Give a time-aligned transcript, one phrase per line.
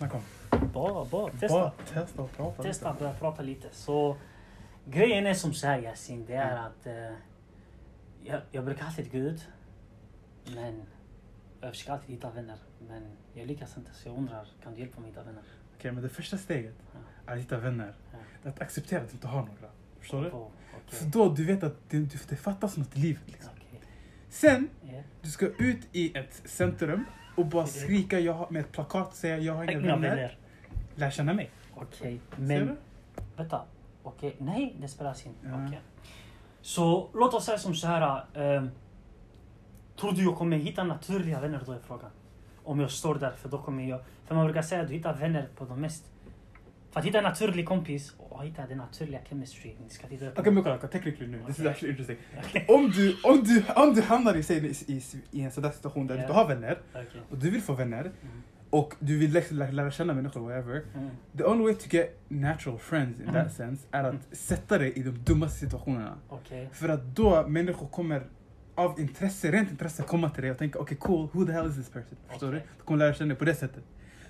[0.00, 0.22] Snacka om.
[0.72, 1.48] Bara, bara testa.
[1.48, 3.00] Bara testa och prata Testa lite.
[3.04, 3.68] börja prata lite.
[3.72, 4.16] Så
[4.86, 6.64] grejen är som så här Yasin, det är Mm.
[6.64, 7.16] att eh,
[8.24, 9.48] jag, jag brukar alltid gå ut.
[10.54, 10.82] Men
[11.60, 12.56] jag försöker alltid hitta vänner.
[12.88, 13.02] Men
[13.34, 15.42] jag lyckas inte så jag undrar, kan du hjälpa mig hitta vänner?
[15.78, 16.74] Okej, men det första steget
[17.26, 17.94] är att hitta vänner.
[18.12, 18.18] Ja.
[18.42, 19.70] Det är att acceptera att du inte har några.
[20.00, 20.30] Förstår du?
[20.30, 20.36] Oh,
[20.84, 20.98] okej.
[20.98, 21.98] För då du vet att det,
[22.28, 23.22] det, fattas något i livet.
[23.26, 23.52] Liksom.
[23.56, 23.80] Okej.
[24.28, 25.02] Sen, Ja.
[25.22, 27.04] du ska ut i ett centrum
[27.40, 30.08] och bara skrika jag har, med ett plakat säga jag har inga vänner.
[30.08, 30.38] vänner.
[30.94, 31.50] Lär känna mig.
[31.74, 32.76] Okej, Ser men
[33.36, 33.62] vänta.
[34.02, 35.34] Okej, nej det spelas in.
[35.42, 35.66] Ja.
[35.66, 35.80] Okej.
[36.60, 38.24] Så låt oss säga som så här.
[38.34, 38.70] ehm,
[40.00, 42.10] tror du jag kommer hitta naturliga vänner då är frågan?
[42.64, 44.00] Om jag står där, för då kommer jag...
[44.26, 46.04] För man brukar säga att du hittar vänner på de mest...
[46.90, 49.74] För att hitta en naturlig kompis och hitta den naturliga chemistry.
[49.84, 51.42] Ni ska titta på Okej men kolla, technically nu.
[51.46, 52.16] This is actually interesting.
[52.68, 56.14] Om du, om du, om du hamnar i, i, i, i en sån situation där
[56.14, 56.78] du inte har vänner
[57.30, 58.42] och du vill få vänner Mm.
[58.70, 60.82] och du vill lära, lära, känna människor, whatever.
[60.94, 61.10] Mm.
[61.36, 63.44] The only way to get natural friends in Mm.
[63.44, 64.22] that sense är att Mm.
[64.32, 66.18] sätta dig i de dummaste situationerna.
[66.28, 66.68] Okej.
[66.72, 68.22] För att då människor kommer
[68.74, 71.66] av intresse, rent intresse komma till dig och tänka okej okay, cool, who the hell
[71.70, 72.18] is this person?
[72.28, 72.58] Förstår du?
[72.58, 73.84] Du kommer lära känna dig på det sättet.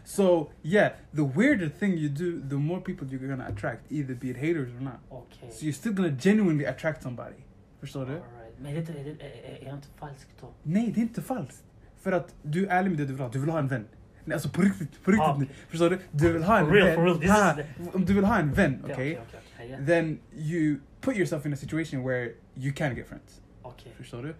[0.04, 4.28] So yeah, the weirder thing you do, the more people you're gonna attract, either be
[4.30, 5.00] it haters or not.
[5.10, 5.50] Okay.
[5.50, 7.36] So you're still gonna genuinely attract somebody.
[7.80, 8.12] Förstår du?
[8.12, 8.58] All right.
[8.62, 10.52] Men är, det, är, inte falsk då?
[10.62, 11.64] Nej, det är inte falskt.
[12.00, 13.28] För att du är ärlig med det du vill ha.
[13.28, 13.84] Du vill ha en vän.
[14.24, 15.26] Nej, alltså på riktigt, på riktigt.
[15.26, 15.48] Ah, okej.
[15.68, 15.98] Förstår du?
[16.12, 16.94] Du vill ha en For real, vän.
[16.96, 19.20] for real, this is Ha, the- Om du vill ha en vän, Okej, okej?
[19.28, 19.86] okej, okej, ja.
[19.86, 23.40] Then you put yourself in a situation where you can get friends.
[23.62, 23.92] Okay.
[23.96, 24.34] Förstår du?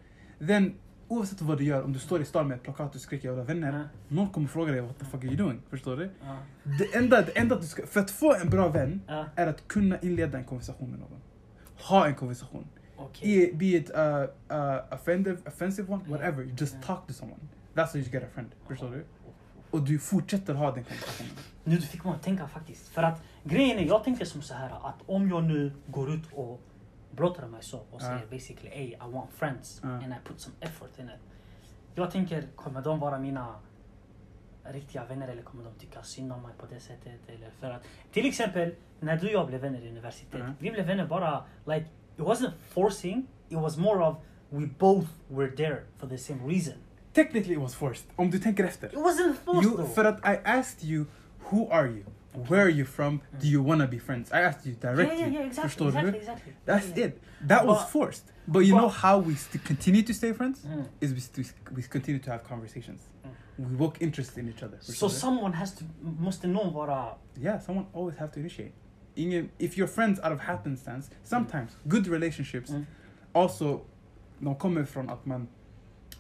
[0.46, 0.74] Then,
[1.10, 3.42] oavsett vad du gör, om du står i stan med ett plakat och skriker ha
[3.42, 3.72] vänner.
[3.78, 3.84] Ja.
[4.08, 5.62] Någon kommer fråga dig what the fuck are you doing?
[5.70, 6.10] Förstår du?
[6.24, 6.36] Ja.
[6.78, 9.24] Det enda, det enda du ska, för att få en bra vän Ja.
[9.36, 11.20] är att kunna inleda en konversation med någon.
[11.78, 12.66] Ha en konversation.
[12.96, 13.52] Okej.
[13.54, 16.42] Be, it uh, uh, offensive, offensive one, whatever.
[16.42, 17.40] You just talk to someone.
[17.74, 18.48] That's how you get a friend.
[18.68, 19.04] Förstår du?
[19.70, 21.32] Och du fortsätter ha den konversationen.
[21.64, 22.88] Nu du fick mig att tänka faktiskt.
[22.88, 26.32] För att grejen är, jag tänker som så här att om jag nu går ut
[26.32, 26.60] och
[27.20, 30.98] blottar mig så och säger basically hey I want friends and I put some effort
[30.98, 31.20] in it.
[31.94, 33.54] Jag tänker, kommer de vara mina
[34.64, 37.20] riktiga vänner eller kommer de tycka synd om mig på det sättet?
[37.26, 37.82] Eller för att,
[38.12, 40.28] till exempel när du och jag blev vänner i universitet.
[40.32, 40.52] Ja.
[40.58, 41.86] Vi blev vänner bara like
[42.16, 44.16] it wasn't forcing, it was more of
[44.48, 46.74] we both were there for the same reason.
[47.12, 48.06] Technically it was forced.
[48.16, 48.86] Om du tänker efter.
[48.86, 49.94] It wasn't forced You, though.
[49.94, 51.04] för att I asked you,
[51.50, 52.04] who are you?
[52.32, 53.20] Where are you from?
[53.40, 54.30] Do you wanna be friends?
[54.32, 55.18] I asked you directly.
[55.20, 56.52] yeah, yeah, exactly, exactly, exactly.
[56.64, 57.04] That's Yeah.
[57.06, 57.20] it.
[57.48, 58.24] That was forced.
[58.46, 60.60] But you know how we st- continue to stay friends?
[60.64, 60.86] Mm.
[61.00, 63.02] Is we, st- we continue to have conversations.
[63.24, 63.70] Mm.
[63.70, 64.78] We woke interest in each other.
[64.80, 65.84] So someone has to,
[66.18, 66.72] must know what.
[66.88, 67.16] vara...
[67.36, 68.72] Yeah, someone always have to initiate.
[69.58, 72.86] If you're friends out of happenstance, sometimes good relationships Mm.
[73.34, 73.80] also
[74.40, 75.48] de kommer från att man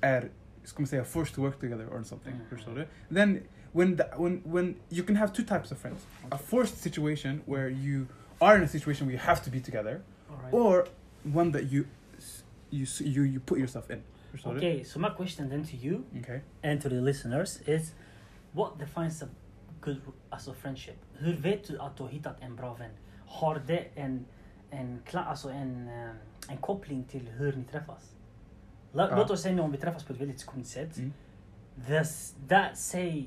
[0.00, 0.30] är,
[0.64, 2.34] ska man säga, forced to work together or something.
[2.50, 2.86] Mm.
[3.10, 3.40] Then
[3.72, 6.00] when, the, when, when you can have two types of friends.
[6.32, 8.08] A forced situation where you
[8.40, 10.52] are in a situation where you have to be together right.
[10.52, 10.88] or
[11.24, 11.84] one that you
[12.70, 14.02] you you, you put yourself in.
[14.46, 16.40] Okay, so my question then to you Okay.
[16.62, 17.92] and to the listeners is
[18.52, 19.28] what defines a
[19.80, 20.00] good
[20.30, 20.96] alltså friendship?
[21.18, 22.90] Hur vet du att du har hittat en bra vän?
[23.26, 24.26] Har det en,
[24.70, 26.10] en, kla- alltså en, eh,
[26.48, 28.14] en koppling till hur ni träffas?
[28.92, 30.96] Låt oss säga nu om vi träffas på ett väldigt skumt sätt.
[30.96, 31.12] Mm.
[32.48, 33.26] That say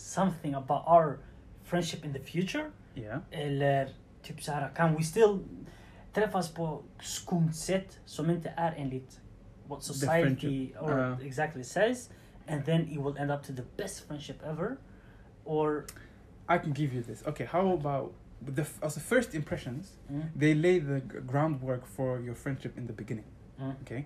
[0.00, 1.18] something about our
[1.62, 2.70] friendship in the future?
[2.94, 3.20] Yeah.
[3.30, 3.88] Eller
[4.22, 5.38] typ så här, kan we still
[6.12, 9.20] träffas på skumt sätt som inte är enligt
[9.68, 11.18] what society or Ja.
[11.22, 12.10] exactly says
[12.48, 14.76] and then it will end up to the best friendship ever?
[15.44, 15.84] Or
[16.48, 17.26] I can give you this.
[17.26, 18.12] Okay, how about
[18.54, 19.98] the f- also first impressions?
[20.10, 23.26] mm, They lay the groundwork for your friendship in the beginning.
[23.58, 24.04] mm, Okay,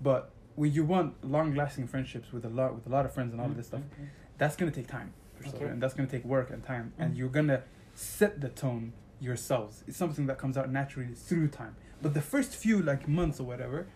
[0.00, 3.40] but when you want long-lasting friendships with a lot with a lot of friends and
[3.40, 4.06] all of mm, this stuff, mm,
[4.38, 5.12] that's gonna take time,
[5.50, 5.72] for Okay.
[5.72, 7.16] and that's gonna take work and time, and Mm.
[7.18, 7.62] you're gonna
[7.94, 9.84] set the tone yourselves.
[9.86, 11.74] It's something that comes out naturally through time.
[12.02, 13.86] But the first few like months or whatever,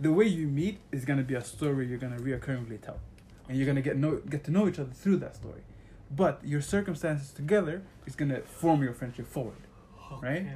[0.00, 3.00] the way you meet is gonna be a story you're gonna reoccurringly tell,
[3.48, 5.62] and you're gonna get know get to know each other through that story.
[6.16, 9.56] But your circumstances together is gonna form your friendship forward.
[10.22, 10.46] Right?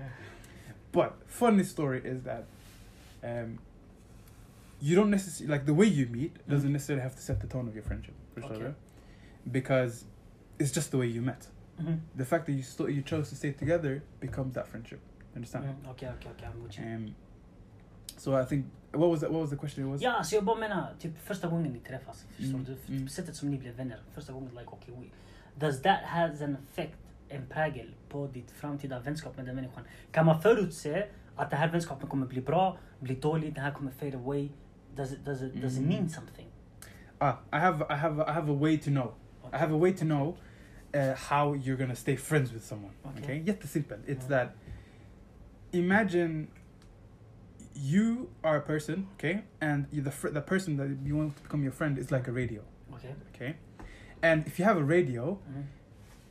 [0.93, 2.45] But funny story is that
[3.25, 3.59] um,
[4.81, 6.73] you don't necessarily like the way you meet doesn't Mm.
[6.73, 8.15] necessarily have to set the tone of your friendship.
[8.35, 8.65] Förstår Okay.
[8.65, 8.75] du?
[9.51, 10.05] Because
[10.63, 11.51] it's just the way you met.
[11.79, 12.01] Mhm.
[12.19, 15.01] The fact that you still you chose to stay together becomes that friendship.
[15.37, 15.65] Understand?
[15.65, 16.97] Mm, Okej, okej, okej, I'm with you.
[16.97, 17.15] Um,
[18.19, 19.31] so I think what was that?
[19.31, 19.85] What was the question?
[19.87, 22.95] It was Ja, alltså jag bara menar, typ första gången ni träffas, förstår Mm, du?
[22.95, 23.09] mm.
[23.09, 25.07] Sättet som ni blev vänner, första gången, like okay, we,
[25.67, 26.99] does that has an effect,
[27.29, 29.85] en prägel på ditt framtida vänskap med den människan?
[30.11, 31.07] Kan man förutse
[31.37, 34.49] att den här vänskapen kommer bli bra, bli dålig, den här kommer fade away?
[34.97, 35.89] Does it, does it, does it Mm.
[35.89, 36.47] mean something?
[37.19, 39.15] ah I have I have I have a way to know.
[39.53, 40.37] I have a way to know
[40.95, 42.93] uh, how you're gonna stay friends with someone.
[43.07, 43.23] Okay.
[43.25, 43.99] Okay, jättesimpel.
[44.07, 44.29] It's Yeah.
[44.29, 44.57] that
[45.73, 46.49] imagine
[47.75, 51.43] you are a person, okay, and you, the fr- the person that you want to
[51.43, 52.63] become your friend is like a radio,
[52.93, 53.15] Okej.
[53.35, 53.57] okay,
[54.23, 55.65] and if you have a radio, Mm.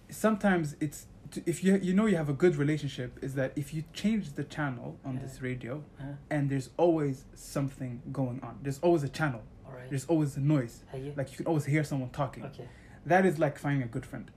[0.09, 3.73] sometimes it's t- if you you know you have a good relationship is that if
[3.73, 5.21] you change the channel on Yeah.
[5.23, 6.05] this radio Ja.
[6.29, 9.89] and there's always something going on, there's always a channel, Alright.
[9.89, 11.13] there's always a noise, Hej.
[11.17, 12.43] like you can always hear someone talking.
[12.43, 12.67] Okej.
[13.05, 14.29] That is like finding a good friend.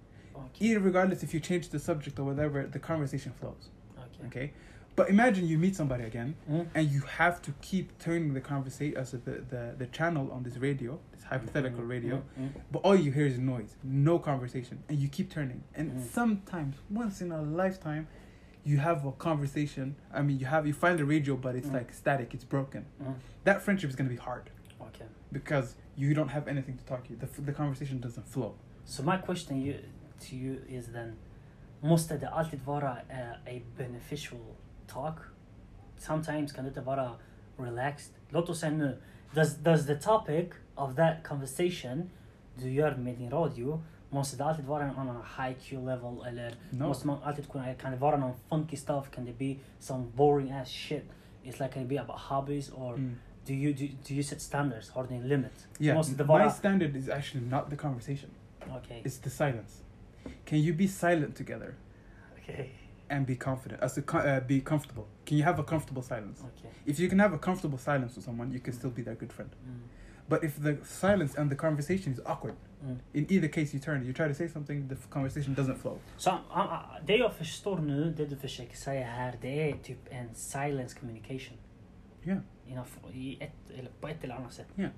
[0.60, 3.68] Even regardless if you change the subject or whatever, the conversation flows.
[3.98, 4.26] Okej.
[4.26, 4.52] Okay,
[4.96, 6.66] but imagine you meet somebody again Mm.
[6.74, 10.42] and you have to keep turning the conversation, uh, so the, the the channel on
[10.42, 12.50] this radio, this hypothetical Mm, radio, mm, mm.
[12.72, 15.62] but all you hear is noise, no conversation, and you keep turning.
[15.74, 16.06] And Mm.
[16.18, 18.06] sometimes, once in a lifetime,
[18.64, 19.86] you have a conversation.
[20.12, 21.74] I mean, you have you find the radio, but it's Mm.
[21.78, 22.82] like static, it's broken.
[23.02, 23.14] Mm.
[23.44, 24.50] That friendship is gonna be hard
[24.88, 25.06] Okay.
[25.32, 27.12] because you don't have anything to talk to.
[27.16, 28.54] The, f- the conversation doesn't flow.
[28.86, 29.74] So my question you,
[30.20, 31.12] to you is then,
[31.80, 32.90] måste det alltid vara
[33.46, 34.40] a beneficial
[34.86, 35.14] talk?
[35.98, 37.10] Sometimes kan det inte vara
[37.58, 38.12] relaxed.
[38.28, 38.98] Låt oss säga nu,
[39.34, 42.10] does, does the topic of that conversation
[42.56, 46.54] du gör med din radio, måste det alltid vara on a high Q level eller
[46.70, 46.86] No.
[46.86, 50.50] måste man alltid kunna, kan det vara någon funky stuff, kan det be some boring
[50.52, 51.04] ass shit?
[51.44, 53.14] It's like can it be about hobbies or Mm.
[53.46, 54.92] do you do, do you set standards?
[55.08, 55.68] Du en limit?
[55.80, 58.30] Yeah, Måste det my standard is actually not the conversation.
[58.76, 59.00] Okay.
[59.04, 59.83] It's the silence.
[60.46, 61.74] Can you be silent together
[62.38, 62.70] Okay.
[63.10, 63.82] and be confident?
[63.82, 65.06] As to uh, be comfortable.
[65.26, 66.42] Can you have a comfortable silence?
[66.42, 66.70] Okej.
[66.86, 69.32] If you can have a comfortable silence with someone, you can still be their good
[69.32, 69.50] friend.
[69.50, 69.80] Mm.
[70.28, 72.54] But if the silence and the conversation is awkward,
[72.84, 72.98] Mm.
[73.14, 75.98] in either case you turn, you try to say something, the conversation doesn't flow.
[76.16, 79.98] Så um, uh, det jag förstår nu, det du försöker säga här, det är typ
[80.10, 81.56] en silence communication.
[82.24, 82.40] Yeah.
[82.68, 84.66] Enough, i ett, eller på ett eller annat sätt.
[84.76, 84.90] Yeah.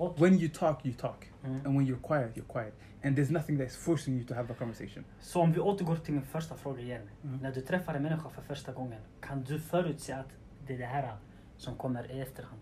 [0.00, 1.26] Och, When you talk, you talk.
[1.44, 1.66] mm.
[1.66, 2.74] And when you're quiet, you're quiet.
[3.02, 5.04] And there's nothing that's forcing you to have a conversation.
[5.20, 7.08] Så om vi återgår till min första fråga igen.
[7.24, 7.38] Mm.
[7.42, 10.28] När du träffar en människa för första gången, kan du förutse att
[10.66, 11.16] det är det här
[11.56, 12.60] som kommer i efterhand?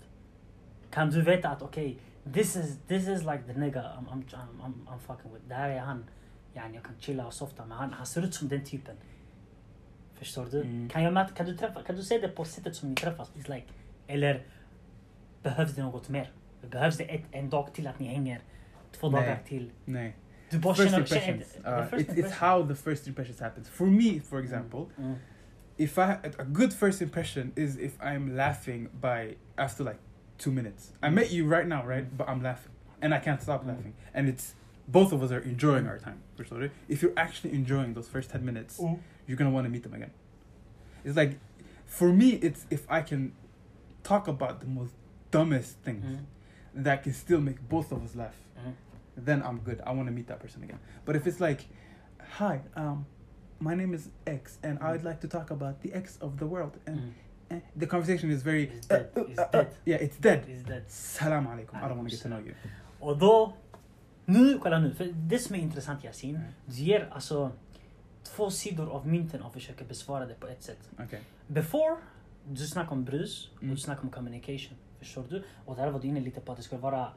[0.90, 1.98] Kan du veta att okej,
[2.32, 5.48] this, is, this is like the nigga I'm, I'm, I'm, I'm, I'm fucking with.
[5.48, 6.04] Det här är han,
[6.54, 7.76] yani, jag kan chilla och softa med.
[7.76, 8.96] Han, han ser ut som den typen.
[10.14, 10.60] Förstår du?
[10.60, 10.88] Mm.
[10.88, 13.32] Kan, jag kan, du träffa, kan du se det på sättet som ni träffas?
[13.34, 13.66] It's like,
[14.06, 14.46] eller
[15.42, 16.32] behövs det något mer?
[16.62, 18.40] Behövs det ett, en dag till att ni hänger?
[18.92, 19.20] Två Nej.
[19.20, 19.70] dagar till?
[19.84, 20.12] Nay.
[20.50, 21.56] Du bara First impressions.
[21.56, 23.68] Uh, the first it, it's how the first impressions happens.
[23.68, 25.14] For me, for example, Mm.
[25.76, 26.02] if I
[26.38, 29.98] a good first impression is if I'm laughing by after like
[30.38, 30.92] two minutes.
[31.02, 32.04] I met you right now, right?
[32.04, 32.16] Mm.
[32.16, 32.72] But I'm laughing
[33.02, 33.68] and I can't stop Mm.
[33.68, 34.54] laughing, and it's
[34.86, 36.22] both of us are enjoying our time.
[36.88, 38.98] If you're actually enjoying those first ten minutes, Mm.
[39.26, 40.10] you're gonna want to meet them again.
[41.04, 41.36] It's like,
[41.86, 43.32] for me, it's if I can
[44.02, 44.94] talk about the most
[45.30, 46.24] dumbest things Mm.
[46.84, 48.74] That can still make both of us laugh, Mm.
[49.24, 49.80] then I'm good.
[49.86, 50.78] I want to meet that person again.
[51.04, 51.64] But if it's like,
[52.38, 53.06] hi, um,
[53.60, 56.72] my name is X, and I'd like to talk about the X of the world,
[56.86, 57.12] and Mm.
[57.50, 59.06] eh, the conversation is very, It's dead.
[59.16, 59.66] uh, uh, It's uh, uh, dead.
[59.86, 60.48] yeah, it's dead.
[60.48, 61.74] Is that Salam alaikum.
[61.78, 62.54] I don't want to get to know you.
[63.00, 63.52] Och då,
[64.24, 66.46] nu, kolla nu, för det som är intressant Yasin, Mm.
[66.66, 67.50] du ger alltså
[68.22, 70.90] två sidor av mynten och försöker besvara det på ett sätt.
[71.06, 71.20] Okay.
[71.46, 71.96] Before,
[72.48, 73.74] du snackar om brus och Mm.
[73.74, 74.78] du snackar om communication.
[74.98, 75.42] Förstår du?
[75.66, 77.08] Och där var du inne lite på att det ska vara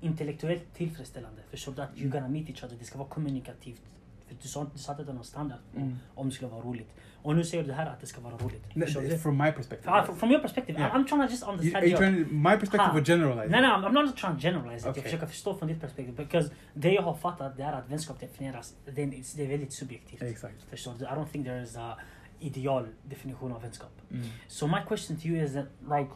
[0.00, 1.42] intellektuellt tillfredsställande.
[1.50, 1.82] Förstår du?
[1.82, 2.10] Att you're Mm.
[2.10, 3.82] gonna meet each other, det ska vara kommunikativt.
[4.26, 5.98] För du, sa, du satte inte någon standard Mm.
[6.14, 6.90] om det skulle vara roligt.
[7.22, 8.76] Och nu säger du här att det ska vara roligt.
[8.76, 10.02] No, it's from my perspective.
[10.06, 10.94] From, from your perspective, Yeah.
[10.96, 12.24] I'm trying to just You, understand are you your...
[12.24, 12.98] to, my perspective Ha.
[12.98, 13.50] or generalize?
[13.50, 14.84] Nej, nej, I'm I'm not trying to generalize it.
[14.84, 15.02] Jag Okay.
[15.02, 16.16] försöker förstå från ditt perspektiv.
[16.16, 20.22] Because det jag har fattat det är att vänskap definieras, det det är väldigt subjektivt.
[20.22, 20.62] Exakt.
[20.70, 21.04] Förstår du?
[21.04, 21.96] I don't think there is a
[22.40, 23.92] ideal definition av vänskap.
[24.10, 24.26] Mm.
[24.48, 25.66] So my question to you is that
[25.98, 26.10] like,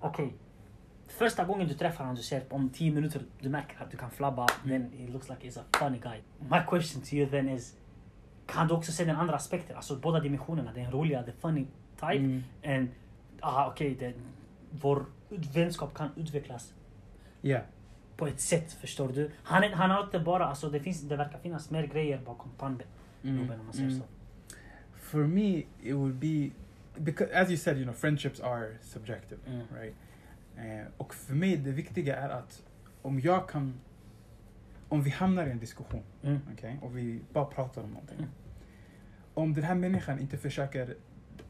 [0.00, 0.28] okay,
[1.08, 4.10] första gången du träffar honom, du ser om 10 minuter, du märker att du kan
[4.10, 6.18] flabba, then he looks like he's a funny guy.
[6.50, 7.76] My question to you then is,
[8.46, 11.66] kan du också se den andra aspekten, alltså båda dimensionerna, den roliga, the funny
[11.96, 12.42] type, Mm.
[12.64, 12.88] and
[13.40, 14.12] ah, okej, okay,
[14.70, 16.74] vår vänskap kan utvecklas
[17.42, 17.62] Yeah.
[18.16, 19.30] på ett sätt, förstår du?
[19.42, 22.86] Han, han har inte bara, alltså det, finns, det verkar finnas mer grejer bakom pannben,
[23.22, 23.40] Mm.
[23.40, 24.00] Om man säger Mm.
[24.00, 24.06] så.
[24.96, 26.50] For me, it would be
[27.04, 29.66] because, as you said, you know, friendships are subjective, Mm.
[29.80, 29.94] right?
[30.56, 32.62] Eh, och för mig, det viktiga är att
[33.02, 33.74] om jag kan,
[34.88, 36.38] om vi hamnar i en diskussion, Mm.
[36.52, 38.18] okej, och vi bara pratar om någonting.
[38.18, 38.30] Mm.
[39.34, 40.94] Om den här människan inte försöker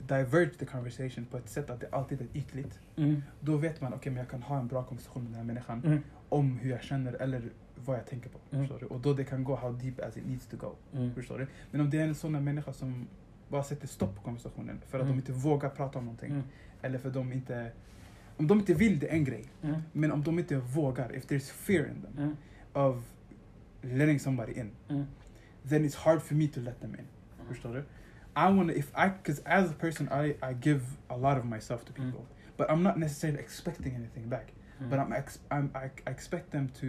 [0.09, 3.23] diverge the conversation på ett sätt att det alltid är ytligt, Mm.
[3.40, 5.83] då vet man, okej, men jag kan ha en bra konversation med den här människan
[5.85, 6.02] Mm.
[6.28, 7.42] om hur jag känner eller
[7.76, 8.38] vad jag tänker på.
[8.50, 8.62] Mm.
[8.69, 8.87] Förstår du?
[8.95, 10.75] Och då det kan gå how deep as it needs to go.
[10.92, 11.14] Mm.
[11.14, 11.47] Förstår du?
[11.71, 13.09] Men om det är en sån människa som
[13.50, 15.16] bara sätter stopp på konversationen för att Mm.
[15.16, 16.30] de inte vågar prata om någonting.
[16.30, 16.42] Mm.
[16.83, 17.73] Eller för att de inte...
[18.37, 19.45] Om de inte vill, det är en grej.
[19.62, 19.80] Mm.
[19.92, 22.37] Men om de inte vågar, if there's fear in them Mm.
[22.73, 23.04] of
[23.83, 25.04] letting somebody in, Mm.
[25.69, 27.04] then it's hard for me to let them in.
[27.49, 27.80] Förstår du?
[28.37, 31.45] I want to, if I, because as a person, I, I give a lot of
[31.45, 32.11] myself to Mm.
[32.12, 32.26] people,
[32.57, 34.52] but I'm not necessarily expecting anything back.
[34.80, 34.90] Mm.
[34.90, 36.87] But I'm, ex- I'm I, I expect them to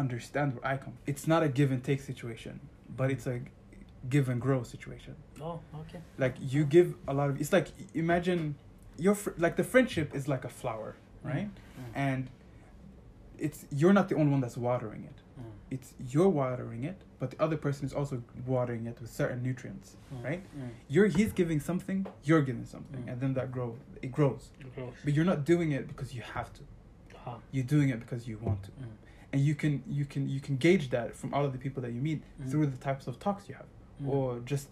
[0.00, 0.92] understand where I come.
[1.06, 3.40] It's not a give and take situation, but it's a
[4.08, 5.14] give and grow situation.
[5.40, 6.00] Oh, okay.
[6.18, 7.40] Like you give a lot of.
[7.40, 8.54] It's like imagine
[8.98, 11.48] your fr- like the friendship is like a flower, right?
[11.48, 11.82] Mm.
[11.94, 12.30] And
[13.38, 15.18] it's you're not the only one that's watering it.
[15.40, 15.44] Mm.
[15.70, 19.96] It's you're watering it, but the other person is also watering it with certain nutrients,
[20.14, 20.24] Mm.
[20.24, 20.42] right?
[20.56, 20.68] Mm.
[20.88, 23.12] You're he's giving something, you're giving something, Mm.
[23.12, 24.50] and then that grow it grows.
[24.74, 24.94] Gross.
[25.04, 26.60] But you're not doing it because you have to.
[27.26, 27.38] Ah.
[27.50, 28.70] You're doing it because you want to.
[28.70, 28.84] Mm.
[29.32, 31.92] And you can you can you can gauge that from all of the people that
[31.92, 32.50] you meet Mm.
[32.50, 33.66] through the types of talks you have,
[34.00, 34.08] Mm.
[34.08, 34.68] or just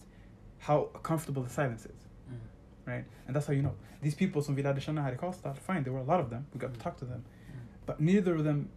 [0.59, 2.39] how comfortable the silence is, Mm.
[2.87, 3.05] right?
[3.27, 5.55] And that's how you know these people som vi lärde känna här i Karlstad.
[5.57, 6.45] Fine, there were a lot of them.
[6.53, 6.83] We got to Mm.
[6.83, 7.59] talk to them, Mm.
[7.87, 8.69] but neither of them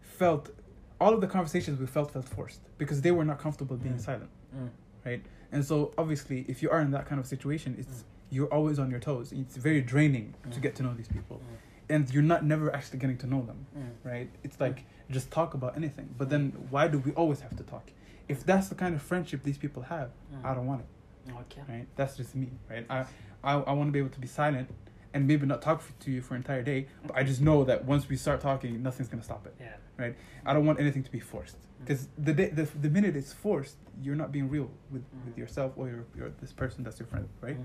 [0.00, 0.50] felt.
[0.98, 4.00] All of the conversations we felt felt forced because they were not comfortable being Mm.
[4.00, 4.30] silent.
[4.54, 5.20] Mm.
[5.52, 8.90] And so obviously, if you are in that kind of situation, it's you're always on
[8.90, 9.32] your toes.
[9.32, 10.62] It's very draining to Mm.
[10.62, 11.94] get to know these people, Mm.
[11.94, 14.10] and you're not never actually getting to know them, Mm.
[14.10, 14.30] right?
[14.42, 16.08] It's like just talk about anything.
[16.18, 17.90] But then why do we always have to talk?
[18.28, 20.44] If that's the kind of friendship these people have, Mm.
[20.44, 21.62] I don't want it, Okay.
[21.68, 21.86] right?
[21.96, 22.86] That's just me, right?
[22.90, 23.04] I
[23.44, 24.70] I, I want to be able to be silent
[25.14, 27.64] and maybe not talk f- to you for an entire day, but I just know
[27.64, 29.54] that once we start talking, nothing's gonna stop it.
[29.60, 29.74] Yeah.
[29.98, 30.16] Right?
[30.46, 31.80] I don't want anything to be forced Mm.
[31.86, 35.38] because the, day, the the minute it's forced, you're not being real with, with Mm.
[35.38, 37.58] yourself or your, your this person that's your friend, right?
[37.58, 37.64] Mm.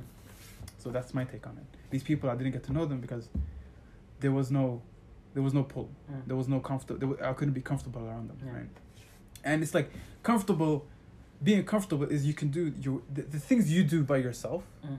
[0.79, 1.65] So that's my take on it.
[1.91, 3.29] These people, I didn't get to know them because
[4.19, 4.81] there was no,
[5.33, 5.89] there was no pull.
[6.11, 6.27] Mm.
[6.27, 8.51] There was no wa- I couldn't be comfortable around them, Yeah.
[8.57, 8.69] right?
[9.43, 9.91] And it's like
[10.23, 10.85] comfortable.
[11.43, 14.97] Being comfortable is you can do your the, the things you do by yourself Mm.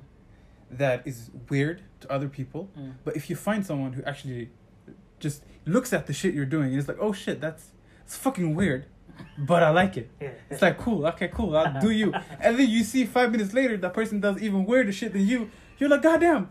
[0.71, 2.68] that is weird to other people.
[2.78, 2.92] Mm.
[3.04, 4.50] But if you find someone who actually
[5.18, 7.73] just looks at the shit you're doing and is like, oh shit, that's
[8.04, 8.87] it's fucking weird,
[9.37, 10.11] but I like it.
[10.21, 10.30] Yeah.
[10.50, 12.12] It's like cool, okay, cool, I'll do you.
[12.40, 15.50] And then you see five minutes later that person does even weirder shit than you.
[15.78, 16.50] You're like, goddamn,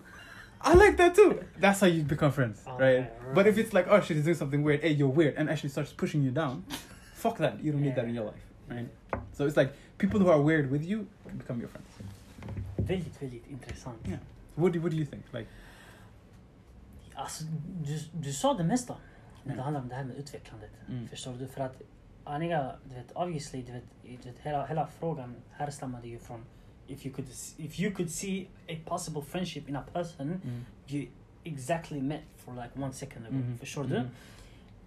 [0.60, 1.40] I like that too.
[1.58, 3.00] That's how you become friends, Oh, right?
[3.00, 5.50] yeah, But if it's like, oh shit, he's doing something weird, hey, you're weird, and
[5.50, 6.66] actually starts pushing you down,
[7.18, 7.54] fuck that.
[7.64, 8.90] You don't need that in your life, right?
[9.34, 11.88] So it's like people who are weird with you can become your friends.
[12.78, 13.98] Väldigt, väldigt intressant.
[14.08, 14.20] Yeah.
[14.56, 15.24] What do, what do you think?
[15.34, 15.48] Like,
[17.16, 17.44] Alltså,
[17.84, 18.94] du, du sa det mesta
[19.44, 19.64] när det Mm.
[19.64, 20.70] handlar om det här med utvecklandet.
[20.90, 21.08] Mm.
[21.08, 21.48] Förstår du?
[21.48, 21.82] För att
[22.24, 26.46] Aniga, du vet, obviously, du vet, du vet hela, hela frågan härstammade ju från
[26.88, 30.66] if you could if you could see a possible friendship in a person mm.
[30.88, 31.08] you
[31.44, 33.36] exactly met for like one second ago.
[33.36, 33.58] Mhm.
[33.58, 34.00] Förstår du?
[34.00, 34.08] Mhm.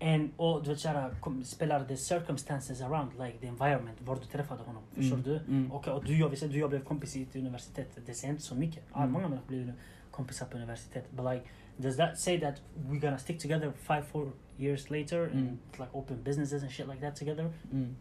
[0.02, 1.14] And, och du vet såhär,
[1.44, 4.82] spelar the circumstances around, like the environment, var du träffade honom.
[4.94, 5.28] Förstår Mm.
[5.28, 5.36] du?
[5.36, 5.72] Mm.
[5.72, 8.54] Och, och du, jag, du jag blev kompis i ett universitet, det säger inte så
[8.54, 8.82] mycket.
[8.96, 9.10] Mm.
[9.12, 9.74] Många människor blir
[10.10, 11.10] kompisar på universitet.
[11.10, 11.44] But like,
[11.76, 12.54] does that say that
[12.88, 15.58] we're gonna stick together five, four years later and Mm.
[15.78, 17.52] like open businesses and shit like that together?
[17.72, 17.96] Mm.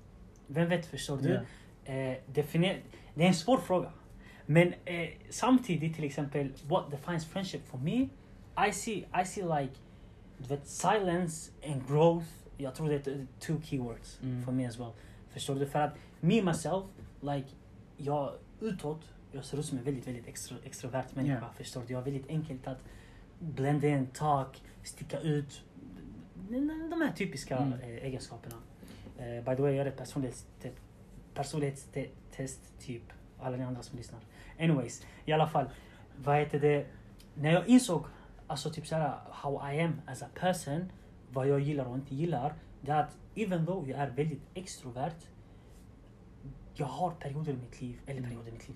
[0.48, 1.30] Vem vet, förstår du?
[1.30, 2.10] Yeah.
[2.12, 2.82] Eh, definier-
[3.16, 3.92] det är en svår fråga.
[4.46, 8.10] Men eh, samtidigt till exempel, what defines friendship for me?
[8.70, 9.74] I see, I see like,
[10.40, 12.26] du vet, silence and growth.
[12.58, 14.44] Jag tror det är two keywords Mm.
[14.44, 14.92] for me as well.
[15.30, 15.66] Förstår du?
[15.66, 16.86] För att me myself,
[17.22, 17.48] like,
[17.98, 21.34] jag utåt, jag ser ut som en väldigt, väldigt extro, extrovert människa.
[21.34, 21.54] Yeah.
[21.54, 21.94] Förstår du?
[21.94, 22.78] Jag är väldigt enkelt att
[23.40, 25.62] blenda in, talk, sticka ut.
[26.90, 27.80] De här typiska Mm.
[27.80, 28.56] eh, egenskaperna.
[29.18, 30.76] Eh, by the way, jag är ett personlighetstest,
[31.34, 33.04] personlighetstest typ.
[33.40, 34.20] Alla ni andra som lyssnar.
[34.60, 35.66] Anyways, i alla fall.
[36.24, 36.86] Vad heter det?
[37.34, 38.06] När jag insåg,
[38.50, 40.92] alltså typ såhär, how I am as a person,
[41.32, 42.54] vad jag gillar och inte gillar.
[42.82, 45.16] Det är att even though jag är väldigt extrovert,
[46.76, 48.30] jag har perioder i mitt liv, eller Mm.
[48.30, 48.68] perioder i mitt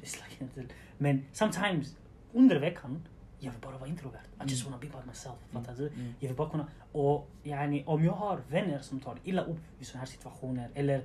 [0.56, 1.98] liv, men sometimes
[2.34, 3.03] under veckan,
[3.39, 4.20] jag vill bara vara introvert.
[4.46, 4.72] I just Mm.
[4.72, 5.36] wanna be by myself.
[5.51, 5.63] Mm.
[5.63, 5.88] Fattar du?
[5.88, 6.13] Mm.
[6.20, 9.86] Jag vill bara kunna, och yani, om jag har vänner som tar illa upp i
[9.86, 11.03] sådana här situationer eller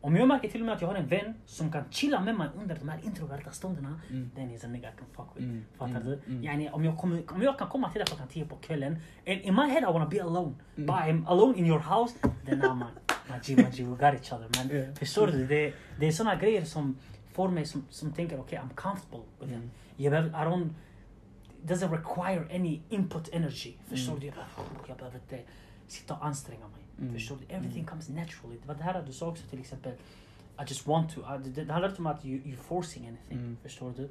[0.00, 2.34] om jag märker till och med att jag har en vän som kan chilla med
[2.36, 4.30] mig under de här introverta stunderna, Mm.
[4.34, 5.46] then he's a nigga I can fuck with.
[5.48, 5.64] Mm.
[5.78, 6.04] Fattar Mm.
[6.06, 6.20] du?
[6.26, 6.44] Mm.
[6.44, 8.92] Yani, om, jag kommer, om jag kan komma till dig klockan 10 på kvällen,
[9.26, 10.86] and in my head I wanna be alone, Mm.
[10.86, 12.14] but I'm alone in your house,
[12.46, 12.84] then I'm
[13.44, 14.70] G, my G, we got each other man.
[14.70, 14.94] Yeah.
[14.94, 15.46] Förstår du?
[15.46, 16.96] Det, det är sådana grejer som
[17.32, 19.60] får mig som, som tänker, okej, I'm comfortable with them.
[19.62, 19.70] Mm.
[19.96, 20.68] Jag behöver, I don't,
[21.64, 23.72] it doesn't require any input energy.
[23.88, 24.20] Förstår Mm.
[24.20, 24.26] du?
[24.26, 25.40] Jag behöver, jag behöver inte
[25.88, 26.84] sitta och anstränga mig.
[27.00, 27.14] Mm.
[27.14, 27.54] Förstår du?
[27.54, 27.86] Everything Mm.
[27.86, 28.56] comes naturally.
[28.62, 29.92] Det var det här du sa också till exempel,
[30.58, 31.20] I just want to.
[31.20, 33.38] Uh, det, det handlar inte om att you, you're forcing anything.
[33.38, 33.56] Mm.
[33.62, 34.08] Förstår du?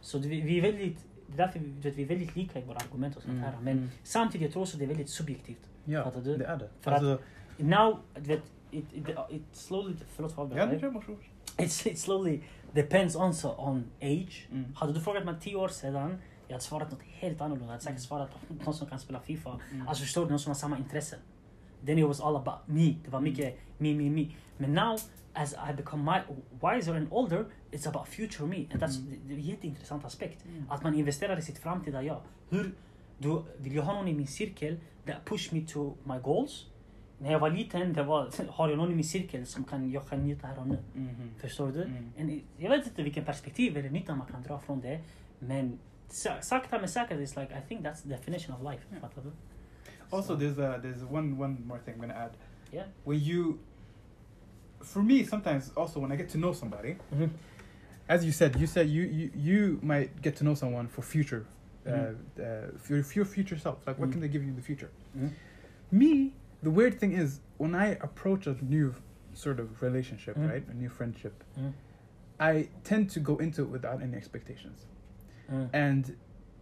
[0.00, 2.76] Så det, vi, är väldigt, det är därför vi, vi är väldigt lika i våra
[2.76, 3.44] argument och sånt Mm.
[3.44, 3.60] här.
[3.60, 3.90] Men Mm.
[4.02, 5.68] samtidigt jag tror också det är väldigt subjektivt.
[5.84, 6.36] Ja, Fattar du?
[6.36, 6.70] det är det.
[6.80, 7.18] För Alltså,
[7.56, 10.80] Now, du vet, it, it, it slowly, förlåt för ja, avbryta det dig.
[10.80, 11.20] kör varsågod.
[11.56, 12.40] It's, it slowly
[12.72, 14.48] depends also on age.
[14.52, 14.72] Mm.
[14.74, 16.18] Hade du frågat mig tio år sedan,
[16.48, 17.64] jag hade svarat något helt annorlunda.
[17.66, 18.00] Jag hade säkert Mm.
[18.00, 19.60] svarat på någon som kan spela FIFA.
[19.72, 19.88] Mm.
[19.88, 21.18] Alltså förstår du, någon som har samma intressen.
[21.86, 22.96] Then it was all about me.
[23.04, 24.26] Det var mycket me, me, me.
[24.58, 24.96] Men now,
[25.34, 26.20] as I become my,
[26.60, 28.56] wiser and older, it's about future me.
[28.72, 29.18] And that's Mm.
[29.26, 30.44] det är en jätteintressant aspekt.
[30.44, 30.64] Mm.
[30.70, 32.20] Att man investerar i sitt framtida jag.
[32.50, 32.72] Hur,
[33.18, 36.66] du, vill jag ha någon i min cirkel that push me to my goals?
[37.18, 40.08] När jag var liten, det var, har jag någon i min cirkel som kan, jag
[40.08, 40.78] kan njuta här och nu.
[40.94, 41.30] Mhm.
[41.38, 41.82] Förstår du?
[42.16, 42.40] Mm.
[42.58, 45.00] Jag vet inte vilken perspektiv eller nytta man kan dra från det.
[45.38, 48.84] Men sa- sakta men säkert, it's like, I think that's the definition of life.
[48.90, 49.00] Yeah.
[49.00, 49.30] Fattar du?
[50.10, 52.32] Also, Så- there's a, there's one one more thing I'm gonna add.
[52.72, 52.84] Yeah.
[53.04, 53.58] When you,
[54.82, 56.96] for me, sometimes also when I get to know somebody,
[58.08, 61.46] as you said, you said you you, you might get to know someone for future,
[61.86, 62.14] uh, Mhm.
[62.38, 63.78] uh, for your, for your future self.
[63.86, 64.12] Like, what Mhm.
[64.12, 64.90] can they give you in the future?
[65.16, 65.30] Mhm.
[65.92, 68.94] Me, the weird thing is when I approach a new
[69.34, 70.48] sort of relationship, Mhm.
[70.50, 71.72] right, a new friendship, Mm.
[72.40, 74.86] I tend to go into it without any expectations,
[75.52, 75.68] Mm.
[75.72, 76.16] and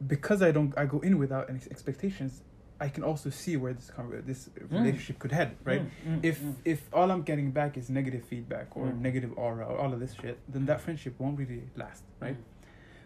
[0.06, 2.42] because I don't, I go in without any expectations.
[2.80, 5.82] I can also see where this con- this relationship could head, right?
[5.82, 6.54] Mm, mm, if mm.
[6.64, 9.00] if all I'm getting back is negative feedback or Mm.
[9.00, 12.36] negative aura or all of this shit, then that friendship won't really last, right?
[12.36, 12.44] Mm.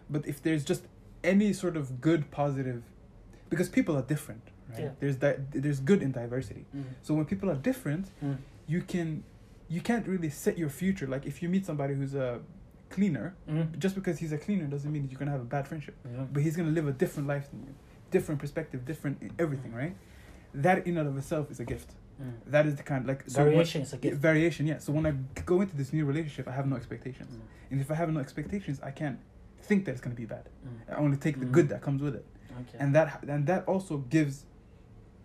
[0.09, 0.83] But if there's just
[1.23, 2.83] any sort of good, positive,
[3.49, 4.83] because people are different, right?
[4.83, 4.89] Yeah.
[4.99, 6.65] There's di- there's good in diversity.
[6.75, 6.83] Mm.
[7.01, 8.37] So when people are different, Mm.
[8.67, 9.23] you can
[9.69, 11.07] you can't really set your future.
[11.07, 12.41] Like if you meet somebody who's a
[12.91, 13.79] cleaner, Mm.
[13.79, 15.95] just because he's a cleaner doesn't mean that you're gonna have a bad friendship.
[16.05, 16.25] Yeah.
[16.31, 17.73] But he's gonna live a different life than you,
[18.15, 19.15] different perspective, different
[19.45, 19.95] everything, right?
[20.65, 21.89] That in and of itself is a gift.
[22.21, 22.33] Mm.
[22.55, 24.17] That is the kind like so Variation is a yeah, gift.
[24.29, 24.79] variation, yeah.
[24.85, 25.13] So when I
[25.53, 27.71] go into this new relationship, I have no expectations, Mm.
[27.71, 29.19] and if I have no expectations, I can't
[29.67, 30.45] think that it's gonna be bad.
[30.49, 30.93] Mm.
[30.93, 31.55] I only take the Mm.
[31.57, 32.25] good that comes with it,
[32.61, 32.77] Okay.
[32.81, 34.35] and that and that also gives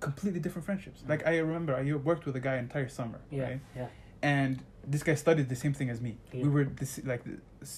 [0.07, 0.99] completely different friendships.
[1.02, 1.09] Mm.
[1.12, 3.61] Like I remember, I worked with a guy entire summer, yeah, right?
[3.80, 3.88] yeah.
[4.37, 4.54] And
[4.92, 6.12] this guy studied the same thing as me.
[6.33, 6.45] Yeah.
[6.45, 7.23] We were this like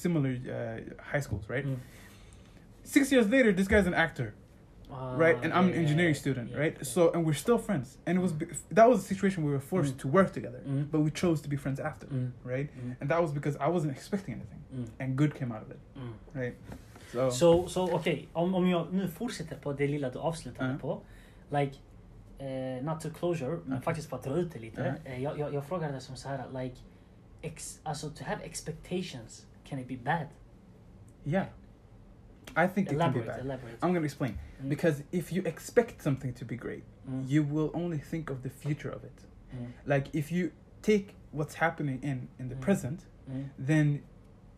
[0.04, 1.66] similar uh, high schools, right?
[1.66, 1.78] Mm.
[2.96, 4.28] Six years later, this guy's an actor,
[4.92, 5.36] Ah, right?
[5.44, 6.74] And I'm an engineering yeah, student, yeah, right?
[6.74, 6.84] yeah.
[6.84, 8.32] So and we're still friends, and it was
[8.74, 10.00] that was a situation we were forced Mm.
[10.02, 10.84] to work together, Mm.
[10.90, 12.30] but we chose to be friends after, Mm.
[12.44, 12.68] right?
[12.74, 12.94] Mm.
[13.00, 14.86] And that was because I wasn't expecting anything, Mm.
[14.98, 16.40] and good came out of it, Mm.
[16.40, 16.54] right?
[17.12, 20.78] So, so, så okej, om, om jag nu fortsätter på det lilla du avslutade Ja.
[20.78, 21.02] på.
[21.58, 21.76] Like,
[22.38, 23.82] eh, not to closure, men Okej.
[23.84, 24.94] faktiskt för att dra ut det lite.
[25.04, 25.10] Ja.
[25.10, 26.76] Eh, jag, jag, jag frågade dig som så här, like,
[27.42, 30.26] ex, alltså to have expectations, can it be bad?
[31.24, 31.46] yeah,
[32.56, 33.40] I think it can be bad.
[33.40, 33.78] elaborate.
[33.82, 34.68] I'm gonna explain Mm.
[34.68, 37.28] because if you expect something to be great, Mm.
[37.28, 39.18] you will only think of the future of it.
[39.54, 39.66] Mm.
[39.86, 42.60] Like if you take what's happening in in the Mm.
[42.60, 43.48] present, Mm.
[43.58, 44.02] then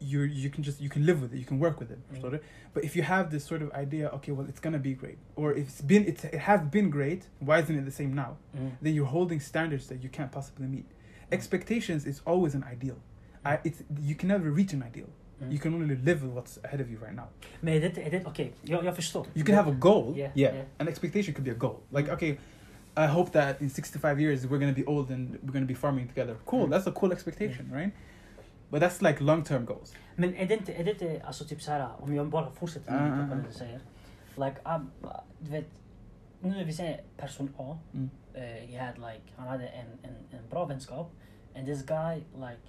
[0.00, 2.00] you you can just you can live with it, you can work with it.
[2.12, 2.40] Mm.
[2.74, 5.52] But if you have this sort of idea, okay, well, it's gonna be great, or
[5.52, 8.36] if it's been it's, it has been great, why isn't it the same now?
[8.80, 10.86] Then you're holding standards that you can't possibly meet.
[11.30, 12.98] Expectations is always an ideal.
[13.44, 15.08] I, it's you can never reach an ideal.
[15.42, 15.52] Mm.
[15.52, 17.24] You can only live with what's ahead of you right now.
[17.60, 19.26] Men är det, är det okej, jag, jag förstår.
[19.34, 20.18] You can have a goal.
[20.18, 20.54] Yeah, yeah.
[20.54, 20.66] yeah.
[20.78, 21.76] An expectation could be a goal.
[21.90, 22.14] Like, Mm.
[22.16, 22.30] okay,
[22.96, 25.74] I hope that in 65 years we're going to be old and we're going to
[25.74, 26.36] be farming together.
[26.44, 26.66] Cool.
[26.66, 26.70] Mm.
[26.70, 27.92] That's a cool expectation, right?
[28.70, 29.94] But that's like long term goals.
[30.16, 33.22] Men är det inte, är det inte alltså typ såhär, om jag bara fortsätter ah,
[33.32, 33.34] ah.
[33.34, 33.80] det du säger.
[34.36, 34.90] Like, um,
[35.38, 35.66] du vet,
[36.40, 38.10] nu vi säger person A, Mm.
[38.34, 41.10] uh, he had like, han hade en, en, en bra vänskap,
[41.56, 42.60] and this guy like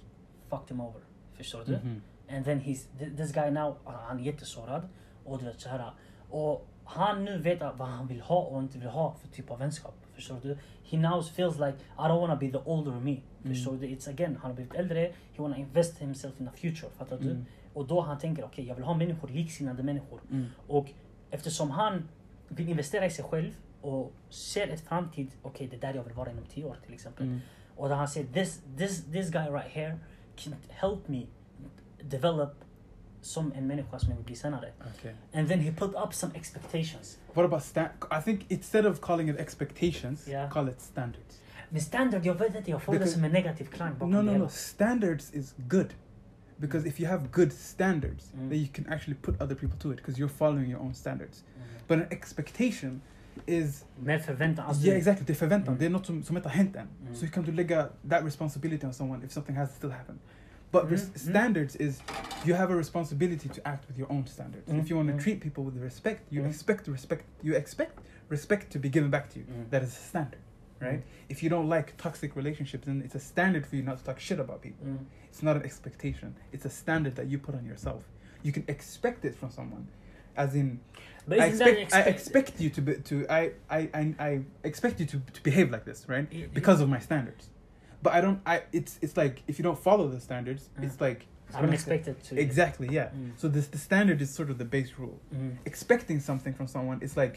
[0.50, 1.00] fucked him over.
[1.36, 1.72] Förstår du?
[1.72, 2.00] Mhm.
[2.28, 4.88] And then he's, th- this guy now, han är jättesårad.
[5.24, 5.90] Och du vet såhär,
[6.30, 9.58] och han nu vet vad han vill ha och inte vill ha för typ av
[9.58, 9.94] vänskap.
[10.14, 10.58] Förstår du?
[10.84, 13.16] He now feels like I don't wanna be the older me.
[13.42, 13.80] Förstår Mm.
[13.80, 13.86] du?
[13.88, 15.00] It's again, han har blivit äldre,
[15.32, 16.90] he wanna invest himself in the future.
[16.98, 17.30] Fattar du?
[17.30, 17.44] Mm.
[17.74, 20.20] Och då han tänker, okej jag vill ha människor, liksinnade människor.
[20.30, 20.46] Mm.
[20.68, 20.86] Och
[21.30, 22.08] eftersom han
[22.48, 26.14] vill investera i sig själv och ser ett framtid, okej det är där jag vill
[26.14, 27.26] vara inom tio år till exempel.
[27.26, 27.40] Mm.
[27.76, 29.98] Och då han säger, this, this, this guy right here
[30.36, 31.26] can help me
[32.10, 32.54] develop
[33.22, 34.72] some en many som jag vill bli senare.
[34.98, 35.12] Okay.
[35.34, 37.18] And then he put up some expectations.
[37.34, 37.88] What about stand?
[38.10, 40.50] I think instead of calling it expectations, Yeah.
[40.50, 41.40] call it standards.
[41.68, 43.68] Men standard, jag vet inte, jag får det Because- som en negativ
[44.00, 44.48] No, no, no.
[44.48, 45.94] Standards is good.
[46.56, 48.48] Because if you have good standards, Mm.
[48.50, 51.44] then you can actually put other people to it because you're following your own standards.
[51.56, 51.66] Mm.
[51.88, 53.00] But an expectation
[53.46, 54.66] is Med förväntan.
[54.66, 55.26] Alltså, yeah, exactly.
[55.26, 55.68] Det är förväntan.
[55.68, 55.78] Mm.
[55.78, 56.88] Det är något som, som inte har hänt än.
[57.02, 57.14] Mm.
[57.14, 60.18] Så hur kan du lägga that responsibility on someone if something has still happened?
[60.74, 61.18] But Mm, res- mm.
[61.30, 61.92] standards is
[62.44, 64.68] you have a responsibility to act with your own standards.
[64.68, 65.22] Mm, If you want to mm.
[65.24, 66.50] treat people with respect, you Mm.
[66.52, 67.24] expect respect.
[67.46, 67.94] You expect
[68.28, 69.46] respect to be given back to you.
[69.72, 70.40] That is a standard,
[70.86, 71.02] right?
[71.32, 74.18] If you don't like toxic relationships, then it's a standard for you not to talk
[74.28, 74.86] shit about people.
[75.30, 76.28] It's not an expectation.
[76.54, 78.02] It's a standard that you put on yourself.
[78.46, 79.84] You can expect it from someone,
[80.44, 80.66] as in
[81.30, 83.42] I that expect, I expect you to be to I,
[83.78, 84.30] I, I, I
[84.70, 86.26] expect you to, to behave like this, right?
[86.60, 87.44] Because of my standards.
[88.04, 90.84] But I don't I it's it's like if you don't follow the standards, Mm.
[90.86, 91.20] it's like
[91.56, 92.32] I don't expect it to...
[92.46, 93.08] Exactly, yeah.
[93.10, 93.32] Mm.
[93.40, 95.18] So this the standard is sort of the base rule.
[95.34, 95.56] Mm.
[95.64, 97.34] Expecting something from someone it's like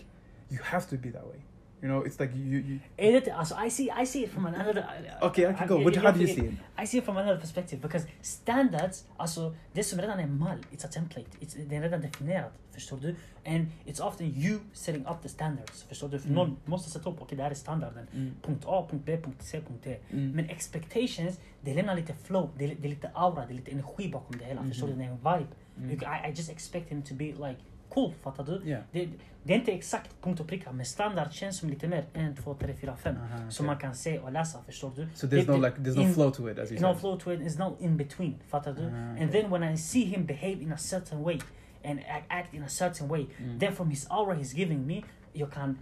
[0.54, 1.40] you have to be that way.
[1.82, 2.58] You know, it's like you.
[2.70, 3.32] you det inte,
[3.66, 4.84] I see, I see it from another...
[5.22, 5.76] okay, I can go.
[5.80, 6.54] I- What, jag- how do you see it?
[6.84, 10.86] I see it from another perspective because standards, alltså det som redan är mall, it's
[10.86, 11.30] a template.
[11.40, 13.16] It's, det är redan definierat, förstår du?
[13.46, 16.20] And it's often you setting up the standards, förstår du?
[16.20, 16.36] För Mm.
[16.36, 18.08] någon måste sätta upp, okej det här är standarden.
[18.14, 18.34] Mm.
[18.42, 19.98] Punkt A, punkt B, punkt C, punkt D.
[20.12, 20.32] Mm.
[20.32, 24.10] Men expectations, det lämnar lite flow, det det är lite aura, det är lite energi
[24.10, 24.62] bakom det hela.
[24.62, 24.70] Mhm.
[24.72, 24.94] Förstår du?
[24.94, 25.48] Det är en vibe.
[25.78, 25.90] Mm.
[25.92, 27.56] You- I, I just expect him to be like
[27.90, 28.62] cool, fattar du?
[28.70, 28.84] Yeah.
[28.92, 29.10] Det,
[29.44, 32.54] det är inte exakt punkt och pricka, men standard känns som lite mer 1, 2,
[32.54, 33.16] 3, 4, 5.
[33.16, 35.08] Aha, Som man kan se och läsa, förstår du?
[35.16, 37.00] So there's Det- no like there's no in- flow to it as you no said.
[37.00, 38.82] flow to it, there's no in between, fattar du?
[38.84, 39.42] Ah, And okay.
[39.42, 41.40] then when I see him behave in a certain way
[41.86, 43.60] and act, in a certain way, Mm.
[43.60, 45.78] then from his aura he's giving me, jag kan...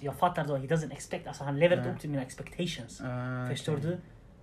[0.00, 1.92] Jag fattar då, he doesn't expect, alltså han lever inte Ah.
[1.94, 3.00] upp till mina expectations.
[3.00, 3.86] Ah, Förstår okay.
[3.90, 3.98] du?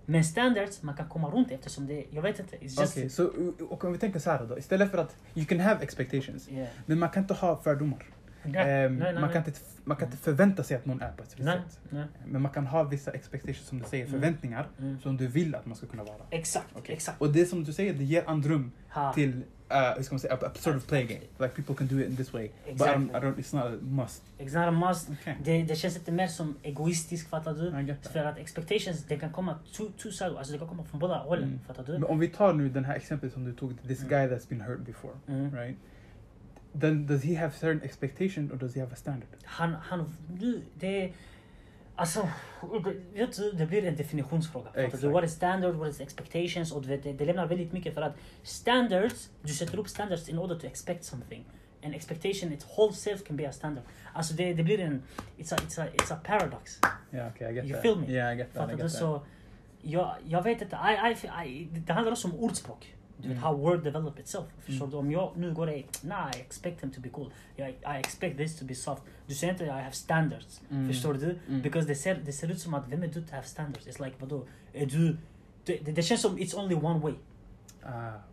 [0.06, 2.56] Men standards, man kan komma runt eftersom det, jag vet inte.
[2.78, 4.58] Okej, så uh, och om vi tänker så här då.
[4.58, 6.48] Istället för att you can have expectations.
[6.48, 6.68] Yeah.
[6.86, 8.13] Men man kan inte ha fördomar.
[8.44, 11.12] Nej, Ehm, nej, nej, man, kan inte, man kan inte förvänta sig att någon är
[11.12, 11.78] på ett visst sätt.
[12.26, 14.20] Men man kan ha vissa expectations som du säger, Mm.
[14.20, 15.00] förväntningar Mm.
[15.00, 16.22] som du vill att man ska kunna vara.
[16.30, 16.94] Exakt, Okej.
[16.94, 17.20] exakt.
[17.20, 19.12] Och det som du säger, det ger andrum Ha.
[19.12, 21.20] till, uh, hur ska man säga, a, a sort of play game.
[21.38, 22.48] Like people can do it in this way.
[22.48, 23.06] But I Exactly.
[23.06, 24.22] don't, I don't, it's not a must.
[24.38, 25.10] It's not a must.
[25.10, 25.34] Okay.
[25.44, 27.94] Det, det känns lite mer som egoistiskt, fattar du?
[28.12, 31.14] För att expectations, det kan komma two, two sides, alltså det kan komma från båda
[31.18, 31.60] hållen, Mm.
[31.66, 31.92] fattar du?
[31.92, 34.08] Men om vi tar nu den här exemplet som du tog, this Mm.
[34.10, 35.54] guy that's been hurt before, Mm.
[35.56, 35.78] right?
[36.80, 39.28] Then does he have certain expectation or does he have a standard?
[39.44, 41.12] Han, han, du, det...
[41.96, 42.28] Alltså,
[43.14, 44.90] vet du, det blir en definitionsfråga.
[44.90, 46.72] Fattar What is standard, what is expectations?
[46.72, 50.58] Och det, det lämnar väldigt mycket för att standards, du sätter upp standards in order
[50.58, 51.44] to expect something.
[51.84, 53.84] And expectation, its whole self can be a standard.
[54.12, 55.02] Alltså det, det blir en,
[55.38, 56.80] it's a, it's a, it's a paradox.
[57.12, 57.82] Yeah, okay, I get You that.
[57.82, 58.06] feel me?
[58.06, 58.68] Yeah, I get that.
[58.68, 58.92] I get that.
[58.92, 59.22] Så,
[59.82, 62.94] jag, jag vet inte, I, I, I, det handlar också om ordspråk.
[63.24, 63.36] Mm.
[63.36, 64.44] how word develop itself.
[64.60, 64.96] Förstår du?
[64.96, 67.30] Om jag nu går i, nah, I expect him to be cool.
[67.56, 69.02] I, I expect this to be soft.
[69.26, 70.60] Du säger inte I have standards.
[70.70, 70.88] Mm.
[70.88, 71.38] Förstår du?
[71.48, 71.62] Mm.
[71.62, 73.86] Because det ser, det ser ut som att, vem är du to have standards?
[73.86, 74.46] It's like, vadå?
[74.72, 75.16] Är du...
[75.64, 77.14] Det, det känns som it's only one way.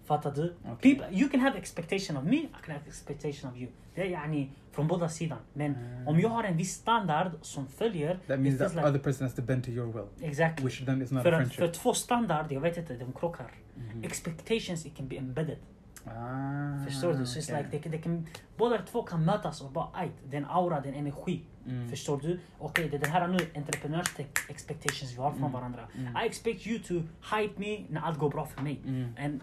[0.06, 0.52] Fattar okay.
[0.96, 3.70] People, you can have expectation of me, I can have expectation of you.
[3.96, 5.38] Yani från båda sidan.
[5.54, 6.08] Men Mm.
[6.08, 8.20] om jag har en viss standard som följer...
[8.28, 10.66] That means that like- other person has to bend to your will, Exactly.
[10.66, 11.60] which then is not För, a friendship.
[11.60, 13.52] för två standard, jag vet inte, de krockar.
[13.76, 14.04] Mhm.
[14.04, 15.58] Expectations, it can be embedded.
[16.06, 17.26] Ah, Förstår du?
[17.26, 17.64] Så it's okay.
[17.64, 21.42] like, they, they can, båda två kan mötas och bara, aj, den aura, den energi.
[21.68, 21.90] Mm.
[21.90, 22.40] Förstår du?
[22.60, 24.08] Okej, det är den här nu entreprenörs
[24.50, 25.52] expectations vi har från Mm.
[25.52, 25.82] varandra.
[25.98, 26.18] Mm.
[26.24, 26.94] I expect you to
[27.36, 28.82] hype me när allt går bra för mig.
[28.86, 29.16] Mm.
[29.20, 29.42] And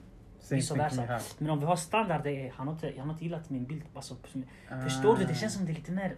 [0.50, 1.02] vice versa.
[1.02, 1.22] we have.
[1.38, 3.64] Men om vi har standard, det är, han, har inte, han har inte gillat min
[3.64, 3.82] bild.
[3.94, 4.16] Alltså,
[4.70, 4.80] Ah.
[4.80, 5.24] Förstår du?
[5.24, 6.14] Det känns som det är lite mer...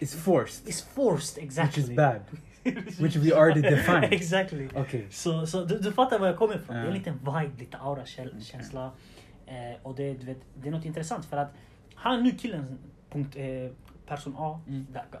[0.00, 1.82] It's forced, It's forced, exactly.
[1.82, 2.20] which is bad.
[3.00, 4.12] which we already defined.
[4.12, 4.68] exactly.
[4.74, 5.04] Okay.
[5.10, 6.76] Så, så du, du fattar var jag kommer ifrån.
[6.76, 6.82] Ja.
[6.82, 8.42] Det är en liten vibe, lite aura, käl, Okej.
[9.48, 11.52] Eh, och det, du vet, det är något intressant för att
[11.94, 12.78] han nu killen,
[13.10, 13.70] punkt, eh,
[14.06, 14.86] person A, Mm.
[14.94, 15.20] that got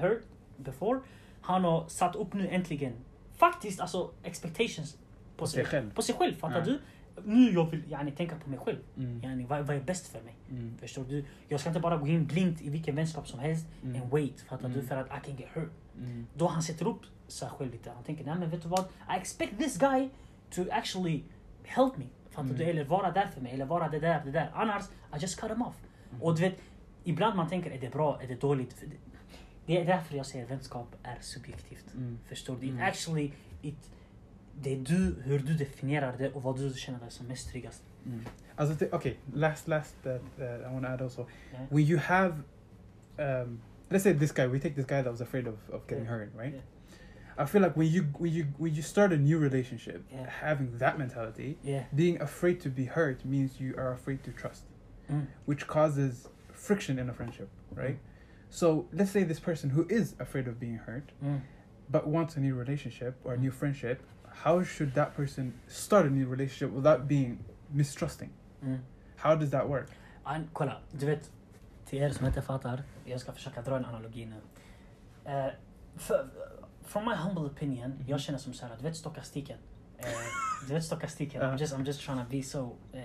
[0.00, 0.22] hurt,
[0.56, 1.00] before,
[1.40, 2.92] han har satt upp nu äntligen,
[3.36, 4.98] faktiskt alltså expectations
[5.36, 5.94] på, sig själv.
[5.94, 6.64] På sig själv, fattar Ja.
[6.64, 6.80] du?
[7.24, 8.78] Nu jag vill yani, tänka på mig själv.
[8.96, 9.20] Mm.
[9.24, 10.34] Yani, vad, vad är bäst för mig?
[10.50, 10.78] Mm.
[10.78, 11.24] Förstår du?
[11.48, 14.02] Jag ska inte bara gå in blint i vilken vänskap som helst Mm.
[14.02, 14.74] and wait, fattar du?
[14.74, 14.86] Mm.
[14.86, 15.70] För att I can get hurt.
[15.98, 16.26] Mm.
[16.34, 17.90] Då han sätter upp sig själv lite.
[17.90, 18.80] Han tänker, nej men vet du vad?
[18.84, 20.08] I expect this guy
[20.50, 21.22] to actually
[21.64, 22.04] help me.
[22.34, 22.56] Fattar Mm.
[22.58, 22.64] du?
[22.64, 23.52] Eller vara där för mig.
[23.52, 24.50] Eller vara det där, det där.
[24.54, 24.82] Annars,
[25.16, 25.74] I just cut him off.
[26.10, 26.22] Mm.
[26.22, 26.54] Och du vet,
[27.04, 28.20] ibland man tänker, är det bra?
[28.22, 28.84] Är det dåligt?
[29.66, 31.94] Det- är därför jag säger vänskap är subjektivt.
[31.94, 32.18] Mm.
[32.28, 32.66] Förstår du?
[32.66, 32.84] It Mm.
[32.88, 33.90] actually, it,
[34.60, 37.82] det är du, hur du definierar det och vad du känner dig som mest tryggast.
[38.06, 38.20] Mm.
[38.56, 41.26] Alltså, th- okay, last, last, uh, uh, I want to add also.
[41.52, 41.64] Yeah.
[41.70, 42.32] When you have,
[43.18, 46.04] um, let's say this guy, we take this guy that was afraid of, of getting
[46.04, 46.18] Yeah.
[46.18, 46.54] hurt, right?
[46.54, 46.64] Yeah.
[47.36, 50.26] I feel like when you when you when you start a new relationship, Yeah.
[50.28, 51.84] having that mentality, Yeah.
[51.94, 54.64] being afraid to be hurt means you are afraid to trust,
[55.10, 55.26] Mm.
[55.46, 57.98] which causes friction in a friendship, right?
[58.50, 61.40] So let's say this person who is afraid of being hurt Mm.
[61.90, 63.54] but wants a new relationship or a new Mm.
[63.58, 63.98] friendship,
[64.44, 67.38] how should that person start a new relationship without being
[67.72, 68.30] mistrusting?
[68.62, 68.78] Mm.
[69.16, 69.88] How does that work?
[70.26, 71.30] An, kolla, du vet,
[71.86, 74.36] till er som inte fattar, jag ska försöka dra en analogi nu.
[75.26, 75.50] Uh,
[75.96, 76.28] för,
[76.84, 78.04] from my humble opinion, Mhm.
[78.08, 79.58] jag känner som så här, du vet stockastiken?
[79.98, 80.04] Uh,
[80.68, 81.48] du vet stockastiken, Ja.
[81.48, 82.58] I'm, just, I'm just trying to be so
[82.94, 83.00] uh,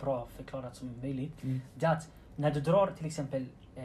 [0.00, 1.42] bra förklarat som möjligt.
[1.42, 1.60] Mm.
[1.74, 3.42] Det är att när du drar till exempel...
[3.76, 3.82] Uh,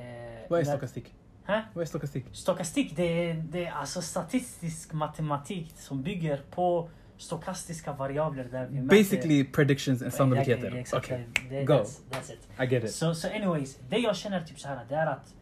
[0.49, 1.13] Vad är stokastik?
[1.45, 1.63] Hä?
[1.73, 2.25] Vad är stokastik?
[2.31, 8.77] Stokastik, det är, det är alltså statistisk matematik som bygger på stokastiska variabler där vi
[8.79, 10.69] mäter- Basically predictions and sannolikheter.
[10.71, 11.05] Ja, exakt.
[11.05, 11.73] Okay, Det, Go.
[11.73, 12.47] That's, that's it.
[12.59, 12.91] I get it.
[12.95, 15.33] Så so, anyways, det jag känner typ så här, det är att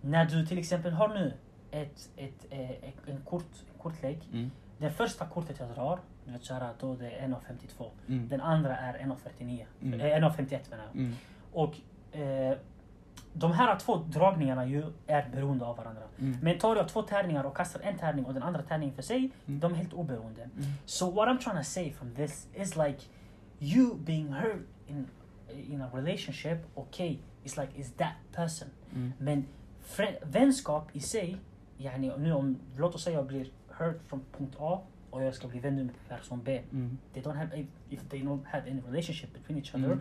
[0.00, 1.32] när du till exempel har nu
[1.82, 4.28] ett, ett, eh, ett, en, kort, en kortlek.
[4.32, 4.50] Mm.
[4.78, 5.98] Det första kortet jag drar,
[6.40, 7.90] så här, då det är 1,52.
[8.08, 8.28] Mm.
[8.28, 9.64] Den andra är 1,49.
[9.82, 10.00] Mm.
[10.00, 10.96] Eh, 1,51 menar jag.
[10.96, 11.14] Mm.
[11.52, 11.74] Och
[12.18, 12.58] eh,
[13.32, 16.02] de här två dragningarna ju är beroende av varandra.
[16.20, 16.38] Mm.
[16.42, 19.30] Men tar jag två tärningar och kastar en tärning och den andra tärningen för sig,
[19.46, 19.60] Mm.
[19.60, 20.42] de är helt oberoende.
[20.42, 20.72] Mm.
[20.84, 22.98] So what I'm trying to say from this is like
[23.60, 25.06] you being hurt in
[25.68, 28.68] in a relationship, okay, it's like is that person.
[28.94, 29.12] Mm.
[29.18, 29.46] Men
[30.22, 31.36] vänskap i sig,
[31.78, 35.48] yani nu om, låt oss säga jag blir hurt från punkt A och jag ska
[35.48, 36.62] bli vän med person B.
[36.72, 36.98] Mm.
[37.12, 40.00] They don't have, if they don't have any relationship between each other, Mm.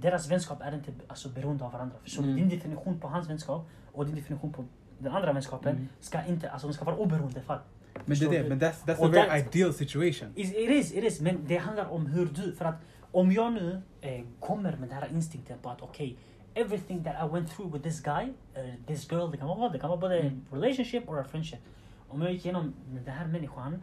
[0.00, 1.96] deras vänskap är inte alltså, beroende av varandra.
[2.02, 2.22] Förstår?
[2.22, 2.36] Mm.
[2.36, 4.64] Din definition på hans vänskap och din definition på
[4.98, 5.88] den andra vänskapen Mm.
[6.00, 7.58] ska inte, alltså de ska vara oberoende fall.
[8.04, 10.28] Men det är det, men that's, that's a very that- ideal situation.
[10.34, 11.20] Is- It is, it is.
[11.20, 12.74] Men det handlar om hur du, för att
[13.12, 16.16] om jag nu eh, kommer med den här instinkten på att okej,
[16.56, 18.24] everything that I went through with this guy,
[18.56, 20.44] uh, this girl, det kan vara vad, det kan vara både Mm.
[20.52, 21.60] relationship or a friendship.
[22.08, 23.82] Om jag gick igenom den här människan,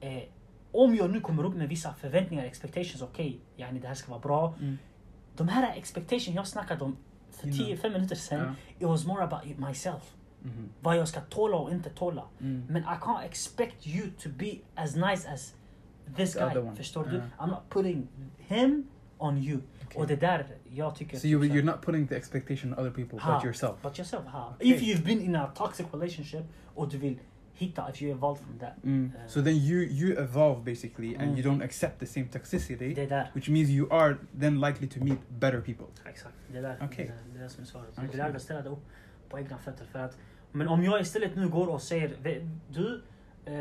[0.00, 0.22] eh,
[0.72, 4.20] om jag nu kommer upp med vissa förväntningar, expectations, okej, yani det här ska vara
[4.20, 4.54] bra.
[4.60, 4.78] Mm.
[5.36, 6.96] De här expectations jag snackade om
[7.30, 7.58] för Innan.
[7.58, 10.14] 10-5 minuter sedan, it was more about myself.
[10.42, 10.68] Mhm.
[10.80, 12.22] Vad jag ska tåla och inte tåla.
[12.40, 12.66] Mm.
[12.68, 15.54] Men I can't expect you to be as nice as
[16.16, 16.48] this The guy.
[16.48, 16.76] other one.
[16.76, 17.22] Förstår du?
[17.38, 18.86] I'm not putting him
[19.18, 19.60] on you.
[19.94, 20.02] Okay.
[20.02, 21.18] Och det där jag tycker...
[21.18, 23.34] So you, typ här, you're not putting the expectation on other people Ha.
[23.34, 23.82] but yourself.
[23.82, 24.52] But yourself, ha.
[24.56, 24.68] Okay.
[24.74, 27.18] If you've been in a toxic relationship och du vill
[27.56, 28.84] hitta, if you evolve from that.
[28.84, 29.04] Mm.
[29.06, 31.38] Uh, So then you you evolve basically, and Mm.
[31.38, 33.30] you don't accept the same toxicity, Det där.
[33.34, 35.86] which means you are then likely to meet better people.
[36.10, 36.34] Exakt.
[36.52, 36.76] Det där.
[36.82, 37.04] Okej.
[37.06, 37.88] Det, där, det är det som är svaret.
[37.96, 38.08] Okej.
[38.12, 38.84] Det där att ställa det upp
[39.28, 39.84] på egna fötter.
[39.84, 40.18] För att,
[40.52, 43.02] men om jag istället nu går och säger "Ve- du,
[43.44, 43.54] eh,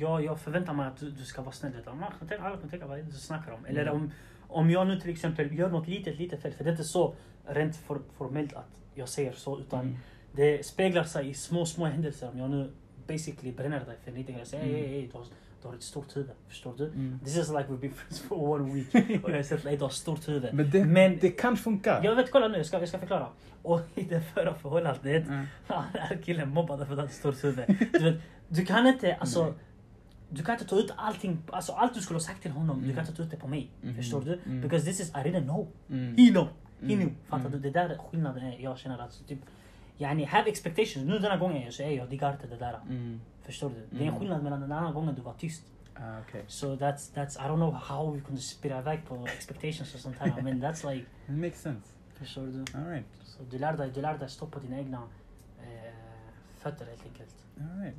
[0.00, 1.72] jag, jag förväntar mig att du, du ska vara snäll.
[1.86, 2.10] Alla
[2.56, 3.64] kan tänka- vad det du snackar om.
[3.66, 3.94] Eller Mm.
[3.94, 4.10] om,
[4.48, 6.52] om jag nu till exempel gör något litet, litet fel.
[6.52, 7.14] För det är inte så
[7.46, 9.58] rent for, formellt att jag säger så.
[9.60, 9.96] Utan Mm.
[10.32, 12.30] det speglar sig i små, små händelser.
[12.32, 12.70] Om jag nu
[13.06, 14.46] basically bränner dig för en liten grej.
[14.46, 14.76] Säger Mm.
[14.76, 15.24] hej, hej, du har,
[15.62, 16.30] du har ett stort huvud.
[16.48, 16.84] Förstår du?
[16.86, 17.20] Mm.
[17.24, 19.24] This is like we've been friends for one week.
[19.24, 20.54] och jag sett dig, du har ett stort huvud.
[20.54, 22.00] Men det, Men- det kan funka.
[22.04, 23.26] Jag vet, kolla nu, jag ska, jag ska förklara.
[23.62, 25.46] Och i det förra förhållandet, Mm.
[25.68, 27.64] den här killen mobbade för att han stort huvud.
[27.92, 29.54] Du, vet, du kan inte, alltså.
[30.30, 32.84] Du kan inte ta ut allting, alltså allt du skulle ha sagt till honom, du
[32.84, 32.96] Mm.
[32.96, 33.70] kan inte ta ut det på mig.
[33.80, 33.94] Mhm.
[33.96, 34.40] Förstår du?
[34.46, 34.60] Mm.
[34.60, 35.68] Because this is, I didn't know.
[35.90, 36.16] Mm.
[36.16, 36.48] He know.
[36.80, 36.96] He Mm.
[36.98, 37.14] knew.
[37.28, 37.52] Fattar Mm.
[37.52, 37.58] du?
[37.58, 39.38] Det där skillnaden är, jag känner alltså typ,
[39.98, 41.06] yani have expectations.
[41.06, 42.78] Nu denna gången så är jag diggar inte det där.
[42.90, 43.20] Mm.
[43.42, 43.74] Förstår du?
[43.90, 44.20] Det är en Mm.
[44.20, 45.62] skillnad mellan den andra gången du var tyst.
[46.00, 46.42] Ah, okay.
[46.46, 50.16] So that's, that's, I don't know how vi kunde spela iväg på expectations och sånt
[50.18, 50.42] här.
[50.42, 51.88] men that's like, It makes sense.
[52.14, 52.64] förstår du?
[52.78, 53.06] All right.
[53.24, 55.02] Så du lär dig, du lär dig stå på dina egna
[55.62, 55.92] eh,
[56.58, 57.34] fötter helt enkelt.
[57.60, 57.96] All right.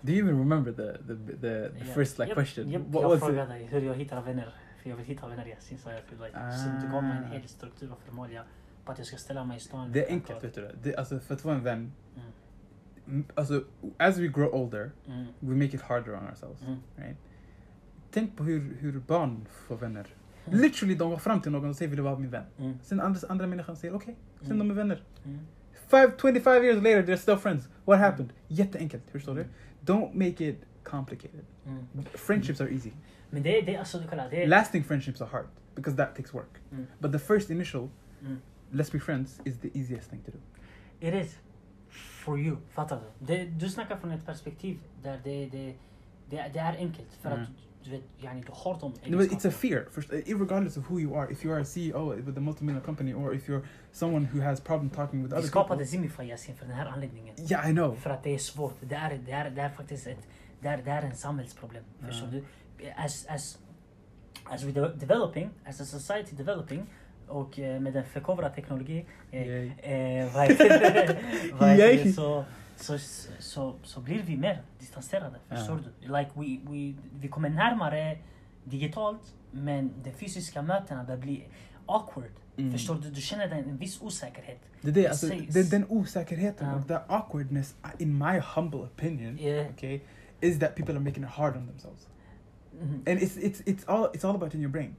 [0.00, 1.94] Do you even remember the the the, the Ja.
[1.94, 2.70] first like Japp, question?
[2.70, 3.24] japp, What jag was it?
[3.24, 4.54] frågade dig hur jag hittar vänner.
[4.82, 6.30] För jag vill hitta vänner Yasin sa jag till dig.
[6.32, 7.26] Så du gav mig en Ah.
[7.26, 8.44] hel struktur och förmåga
[8.84, 9.92] på att jag ska ställa mig i stan.
[9.92, 10.74] Det är enkelt, vet du det.
[10.82, 11.92] det alltså, för att vara en vän,
[13.06, 13.24] Mm.
[13.34, 13.64] alltså,
[13.98, 15.26] as we grow older, Mm.
[15.40, 16.62] we make it harder on ourselves.
[16.62, 16.76] Mm.
[16.96, 17.16] Right?
[18.10, 20.06] Tänk på hur, hur barn får vänner.
[20.46, 20.60] Mm.
[20.60, 22.44] Literally, de går fram till någon och säger vill du vara min vän?
[22.58, 22.78] Mm.
[22.82, 24.58] Sen andra, andra människan säger okej, sen Mm.
[24.58, 25.02] de är vänner.
[25.24, 25.38] Mm.
[25.88, 27.68] Five, 25 years later they're still friends.
[27.84, 28.32] What happened?
[28.48, 29.40] Jätteenkelt, förstår du?
[29.40, 29.52] Mm.
[29.84, 31.44] Don't make it complicated.
[31.66, 32.04] Mm.
[32.14, 32.90] Friendships are easy.
[33.30, 34.46] Men det är, det är alltså, kolla, det.
[34.46, 36.60] Lasting friendships are hard because that takes work.
[36.72, 36.86] Mm.
[36.98, 37.88] But the first initial,
[38.22, 38.36] Mm.
[38.72, 40.38] let's be friends, is the easiest thing to do.
[41.08, 41.38] It is.
[41.90, 42.56] For you.
[42.70, 43.26] Fattar du?
[43.26, 45.74] Det, du snackar från ett perspektiv där det, det,
[46.30, 47.12] det, det är enkelt.
[47.20, 47.48] För att
[47.84, 50.98] du vet, yani, du har de No, but it's a fear, first, regardless of who
[50.98, 51.32] you are.
[51.32, 53.62] If you are a CEO with a multi-million company, or if you're
[53.92, 55.86] someone who has problem talking with other people.
[56.58, 57.34] För den här anledningen.
[57.50, 57.96] Yeah, I know.
[57.96, 58.76] För att det är svårt.
[58.80, 60.26] Det är, det är, det är faktiskt ett,
[60.60, 61.84] det är, det är en samhällsproblem.
[62.06, 62.38] Förstår du?
[62.38, 63.04] Uh-huh.
[63.04, 63.58] As, as,
[64.44, 66.86] as we de developing, as a society developing
[67.30, 69.66] och eh, med en förkovrad teknologi eh, Yay.
[69.66, 71.16] eh, vad heter det?
[71.60, 72.12] Vad heter det?
[72.12, 72.44] Så,
[72.80, 72.98] så,
[73.38, 75.36] så, så blir vi mer distanserade.
[75.48, 75.56] Ja.
[75.56, 76.06] Förstår du?
[76.06, 78.18] Like we, we, vi kommer närmare
[78.64, 81.44] digitalt men de fysiska mötena börjar bli
[81.86, 82.30] awkward.
[82.56, 82.72] Mm.
[82.72, 83.10] Förstår du?
[83.10, 84.60] Du känner en viss osäkerhet.
[84.80, 85.70] Det är det, alltså, sägs.
[85.70, 86.74] den, osäkerheten Ja.
[86.74, 89.70] och the awkwardness, in my humble opinion, Yeah.
[89.74, 90.00] okay,
[90.40, 92.08] is that people are making it hard on themselves.
[92.80, 92.94] Mhm.
[92.94, 94.96] And it's it's it's all it's all about in your brain.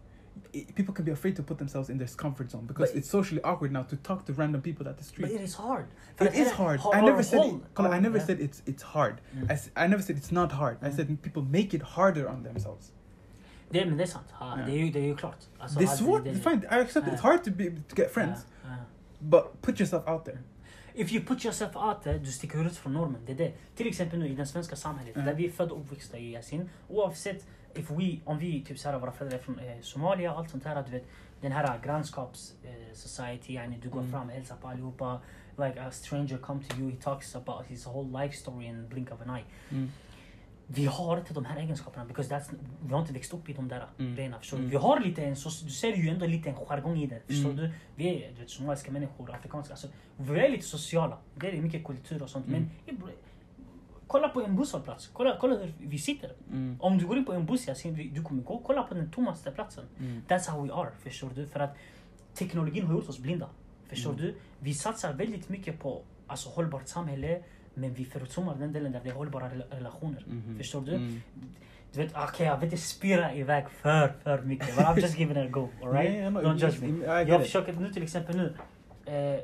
[0.54, 3.10] I- people can be afraid to put themselves in their comfort zone because But- it's
[3.10, 5.32] socially awkward now to talk to random people at the street.
[5.32, 5.86] But it is hard.
[6.20, 6.80] It is hard.
[6.94, 9.16] I never said it, I never said it's it's hard.
[9.34, 9.52] Mm.
[9.52, 10.78] I, I never said it's not hard.
[10.82, 10.96] I Mm.
[10.96, 12.92] said people make it harder on themselves.
[13.70, 14.26] Det, men det är sant.
[14.40, 14.66] Ja, Ja.
[14.66, 15.38] det, är ju, det är ju klart.
[15.60, 16.24] Alltså, det är svårt.
[16.24, 16.64] det- fine.
[16.64, 17.14] I accept it.
[17.14, 18.46] It's hard to be to get friends,
[19.20, 20.38] but put yourself out there.
[20.94, 23.22] If you put yourself out there, du sticker ut från normen.
[23.26, 23.54] Det är det.
[23.76, 25.28] Till exempel nu i det svenska samhället, Mm.
[25.28, 26.70] där vi är födda och uppväxta i Yasin.
[26.88, 30.50] Oavsett if we, om vi, typ såhär, våra föräldrar är från eh, Somalia och allt
[30.50, 31.06] sånt här, du vet.
[31.42, 34.12] Den här grannskaps eh, society, yani, du går Mm.
[34.12, 35.22] fram och hälsar på allihopa.
[35.58, 39.12] Like a stranger come to you, he talks about his whole life story in blink
[39.12, 39.44] of an eye.
[40.68, 43.68] vi har inte de här egenskaperna because that's, vi har inte växt upp i de
[43.68, 44.16] där Mm.
[44.16, 44.40] grejerna.
[44.40, 44.64] Förstår du?
[44.64, 44.70] Mm.
[44.72, 47.20] Vi har lite en, så, du ser ju ändå lite en jargong i det.
[47.28, 47.56] Förstår Mm.
[47.64, 47.72] du?
[47.96, 49.74] Vi är du vet, somaliska människor, afrikanska.
[49.74, 51.18] Alltså, vi är lite sociala.
[51.36, 52.48] Det är mycket kultur och sånt.
[52.48, 52.70] Mm.
[52.86, 53.02] Men
[54.12, 55.10] kolla på en busshållplats.
[55.14, 56.32] Kolla, kolla hur vi sitter.
[56.52, 56.78] Mm.
[56.80, 59.52] Om du går in på en buss, Yasin, du kommer gå kolla på den tommaste
[59.52, 59.84] platsen.
[60.00, 60.22] Mm.
[60.28, 61.48] That's how we are, förstår du?
[61.48, 61.76] För att
[62.34, 63.50] teknologin har gjort oss blinda.
[63.88, 64.22] Förstår Mm.
[64.22, 64.36] du?
[64.60, 67.44] Vi satsar väldigt mycket på alltså, hållbart samhälle,
[67.74, 70.24] men vi försummar den delen där det är hållbara rela- relationer.
[70.28, 70.58] Mhm.
[70.58, 70.96] Förstår du?
[70.96, 71.22] Mm.
[71.94, 74.76] Du vet, okej jag vill inte spira iväg för, för mycket.
[74.76, 76.14] But I'm just giving it a go, alright?
[76.20, 77.06] Jag- Don't judge me.
[77.30, 78.54] Jag försöker nu till exempel nu.
[79.06, 79.40] Eh,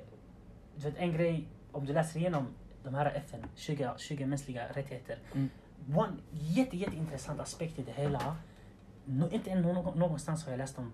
[0.75, 2.47] du vet en grej, om du läser igenom
[2.87, 5.17] de här FN, 20, 20 mänskliga rättigheter.
[5.33, 5.49] Mm.
[5.95, 8.35] One jätte, jätteintressant aspekt i det hela.
[9.05, 10.91] No, inte någon, någonstans har jag läst om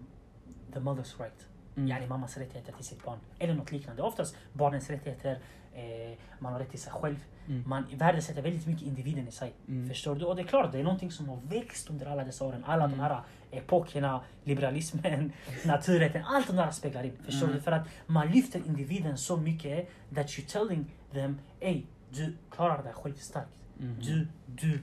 [0.73, 1.47] the mother's right.
[1.75, 1.87] Mm.
[1.87, 3.19] Yani mammas rättigheter till sitt barn.
[3.39, 4.01] Eller något liknande.
[4.01, 5.39] Oftast barnens rättigheter,
[5.73, 7.15] eh, man har rätt till sig själv.
[7.47, 7.63] Mm.
[7.67, 9.53] Man värdesätter väldigt mycket individen i sig.
[9.67, 9.89] Mm.
[9.89, 10.25] Förstår du?
[10.25, 12.63] Och det är klart, det är någonting som har växt under alla dessa åren.
[12.67, 12.97] Alla Mm.
[12.97, 15.31] de här epokerna, liberalismen,
[15.65, 17.17] naturrätten, allt de där speglar in.
[17.25, 17.55] Förstår Mm.
[17.57, 17.61] du?
[17.61, 22.93] För att man lyfter individen så mycket that you're telling them, ey, du klarar dig
[22.93, 23.49] själv starkt.
[23.77, 23.95] Mhm.
[24.01, 24.79] Du, du,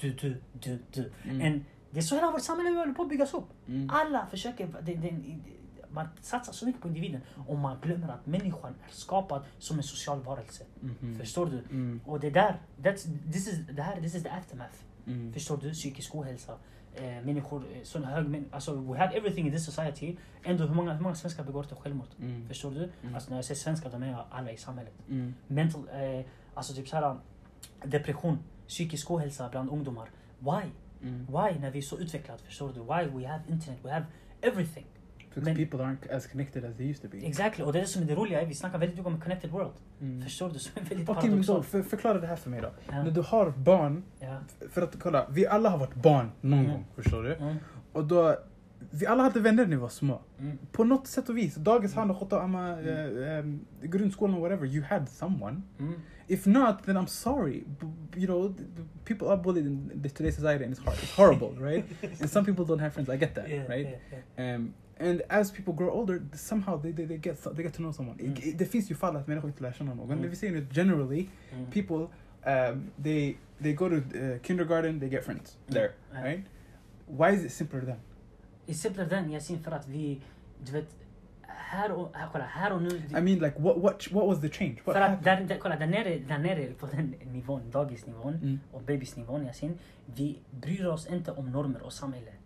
[0.00, 1.12] du, du, du, du.
[1.30, 1.64] Mm.
[1.90, 3.48] Det är så hela vårt samhälle håller på att byggas upp.
[3.68, 3.90] Mm.
[3.92, 5.14] Alla försöker, det, det,
[5.94, 9.82] man satsar så mycket på individen och man glömmer att människan är skapad som en
[9.82, 10.64] social varelse.
[10.80, 11.18] Mhm.
[11.18, 11.58] Förstår du?
[11.58, 12.00] Mm.
[12.06, 14.74] Och det där, that's, this, is, det här, this is the aftermath.
[15.06, 15.32] Mm.
[15.32, 15.72] Förstår du?
[15.72, 16.58] Psykisk ohälsa.
[16.94, 20.16] Eh, människor, eh, sån hög, alltså we have everything in this society.
[20.42, 22.08] Ändå hur många, hur många svenskar begår inte självmord?
[22.20, 22.48] Mm.
[22.48, 22.90] Förstår du?
[23.02, 23.14] Mm.
[23.14, 24.94] Alltså när jag säger svenskar, då menar jag alla i samhället.
[25.08, 25.34] Mm.
[25.46, 27.16] Mental, eh, alltså typ såhär
[27.84, 30.08] depression, psykisk ohälsa bland ungdomar.
[30.38, 30.70] Why?
[31.02, 31.26] Mm.
[31.26, 32.42] Why när vi är så utvecklade?
[32.42, 32.80] Förstår du?
[32.80, 34.06] Why we have internet, we have
[34.40, 34.86] everything.
[35.34, 37.26] Because Men- people aren't as connected as they used to be.
[37.26, 38.44] Exactly, och det är det som är det roliga.
[38.44, 39.72] Vi snackar väldigt mycket om connected world.
[40.00, 40.22] Mm.
[40.22, 40.58] Förstår du?
[40.64, 42.70] Som är väldigt Okej, men då, för, förklara det här för mig då.
[42.88, 43.02] Ja.
[43.02, 44.38] När du har barn, Ja.
[44.70, 46.70] för att kolla, vi alla har varit barn någon Mm.
[46.70, 47.34] gång, förstår du?
[47.34, 47.56] Mm.
[47.92, 48.36] Och då,
[48.90, 50.20] vi alla hade vänner när vi var små.
[50.38, 50.58] Mm.
[50.72, 53.44] På något sätt och vis, dagis, och Khotta, amma, eh, eh,
[53.82, 55.62] grundskolan, whatever, you had someone.
[55.78, 55.94] Mm.
[56.26, 57.64] If not, then I'm sorry.
[57.80, 57.86] B-
[58.20, 58.54] you know,
[59.04, 60.96] people are bullied in today's society and it's hard.
[60.96, 61.84] It's horrible, right?
[62.20, 63.08] and some people don't have friends.
[63.10, 63.98] I get that, Yeah, right?
[64.36, 64.54] yeah.
[64.56, 67.92] Um, and as people grow older somehow they, they, they get they get to know
[67.92, 68.16] someone.
[68.16, 68.38] Mm.
[68.38, 71.70] it, it defeats you fall من اخوك when you say it generally mm.
[71.70, 72.10] people
[72.46, 76.44] um, they they go to uh, kindergarten they get friends there right?
[77.06, 78.00] Why is it simpler then?
[78.66, 80.18] It's simpler than ياسين فرات في
[80.64, 80.86] جبت
[83.14, 84.78] I mean like what what what was the change?
[84.84, 85.48] What فرات در mm.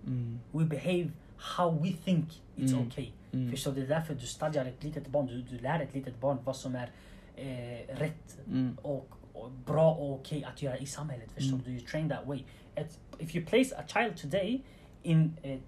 [0.07, 0.39] mm.
[0.53, 2.87] we behave how we think it's Mm.
[2.87, 3.11] okay.
[3.33, 3.51] Mm.
[3.51, 3.81] Förstår du?
[3.81, 6.57] Det är därför du stadgar ett litet barn, du, du lär ett litet barn vad
[6.57, 6.91] som är
[7.37, 8.77] eh, rätt Mm.
[8.83, 11.33] och, och bra och okej att göra i samhället.
[11.33, 11.65] Förstår Mm.
[11.65, 11.71] du?
[11.71, 12.43] You train that way.
[12.75, 14.63] Ett, if you place a child today
[15.03, 15.59] in eh,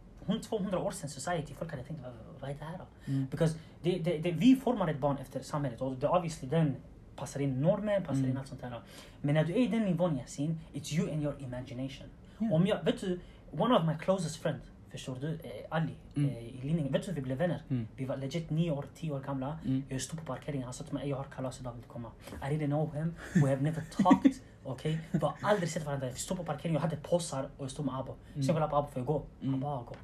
[0.43, 2.01] 200 år sedan society, folk hade tänkt
[2.41, 3.13] vad, är det här då?
[3.13, 3.27] Mm.
[3.31, 6.77] Because det, det, det, vi formar ett barn efter samhället och det obviously den
[7.17, 8.31] passar in normer, passar Mm.
[8.31, 8.81] in allt sånt där.
[9.21, 12.07] Men när du är i den nivån Yasin, it's you and your imagination.
[12.41, 12.55] Yeah.
[12.55, 16.31] Om jag, vet du, one of my closest friend, förstår du, eh, Ali Mm.
[16.31, 17.63] eh, i Linningen, vet du hur vi blev vänner?
[17.71, 17.89] Mm.
[17.97, 19.59] Vi var legit nio år, tio år gamla.
[19.67, 19.83] Mm.
[19.89, 22.11] Jag stod på parkeringen, han sa till mig jag har kalas idag, vill du komma?
[22.33, 24.33] I didn't know him, we have never talked.
[24.65, 24.99] Okej?
[25.11, 26.07] Vi har aldrig sett varandra.
[26.09, 28.15] Vi stod på parkeringen, jag hade påsar och jag stod med Abo.
[28.35, 29.23] Sen jag kollade på Abo, får jag gå?
[29.41, 29.51] Mm.
[29.53, 29.95] Han bara, "Ja, gå.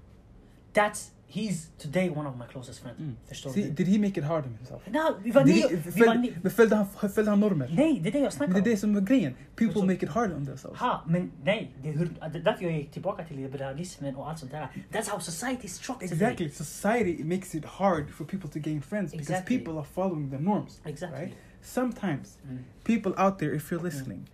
[0.77, 3.01] That's, he's today one of my closest friends.
[3.01, 3.53] Mm.
[3.55, 4.83] See, did he make it hard on himself?
[4.87, 6.33] No, vi var Did nio, he, vi var följde, nio.
[6.43, 7.69] men följde, han, följde han normer?
[7.77, 9.35] Nej, det är det jag snackar det är det som är grejen.
[9.57, 10.81] People make it hard on themselves.
[10.81, 14.31] Ha, men nej, det är, hur, det är därför jag gick tillbaka till liberalismen och
[14.31, 14.69] allt sånt där.
[14.93, 16.51] That's how society is structured Exactly.
[16.51, 19.59] Society makes it hard for people to gain friends because Exactly.
[19.59, 20.81] people are following the norms.
[20.85, 21.21] Exactly.
[21.21, 21.35] Right?
[21.63, 22.59] Sometimes Mm.
[22.85, 24.29] people out there, if you're listening,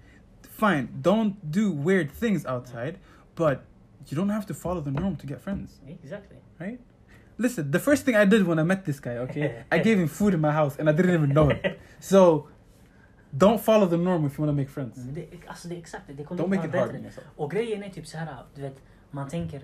[0.58, 2.94] fine, don't do weird things outside,
[3.36, 3.58] but
[4.10, 6.38] you don't have to follow the norm to get friends, Exactly.
[6.58, 6.80] right?
[7.38, 10.08] Listen, the first thing I did when I met this guy, okay, I gave him
[10.08, 11.58] food in my house and I didn't even know him.
[12.00, 12.48] So
[13.30, 14.96] don't follow the norm if you want to make friends.
[14.96, 16.24] Men det, alltså det är exakt det.
[16.24, 17.24] Kommer Don't inte make it hard.
[17.36, 18.76] Och grejen är typ så här, du vet,
[19.10, 19.56] man tänker,